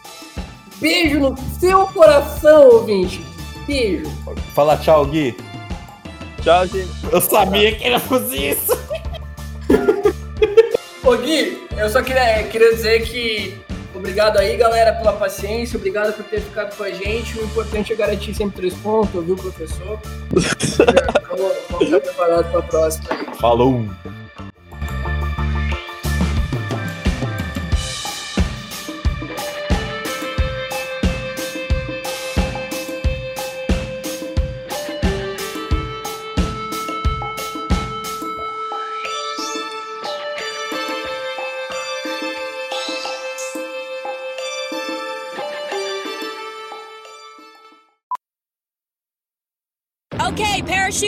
[0.80, 3.24] Beijo no seu coração, ouvinte.
[3.68, 4.06] Beijo.
[4.54, 5.36] Fala tchau, Gui.
[6.42, 6.92] Tchau, gente.
[7.12, 8.78] Eu sabia que ele ia fazer isso.
[11.04, 13.58] Ô Gui, eu só queria, queria dizer que
[13.94, 17.40] obrigado aí, galera, pela paciência, obrigado por ter ficado com a gente.
[17.40, 20.00] O importante é garantir sempre três pontos, viu, professor?
[21.30, 23.36] vamos, vamos estar preparados para a próxima aí.
[23.40, 23.86] Falou.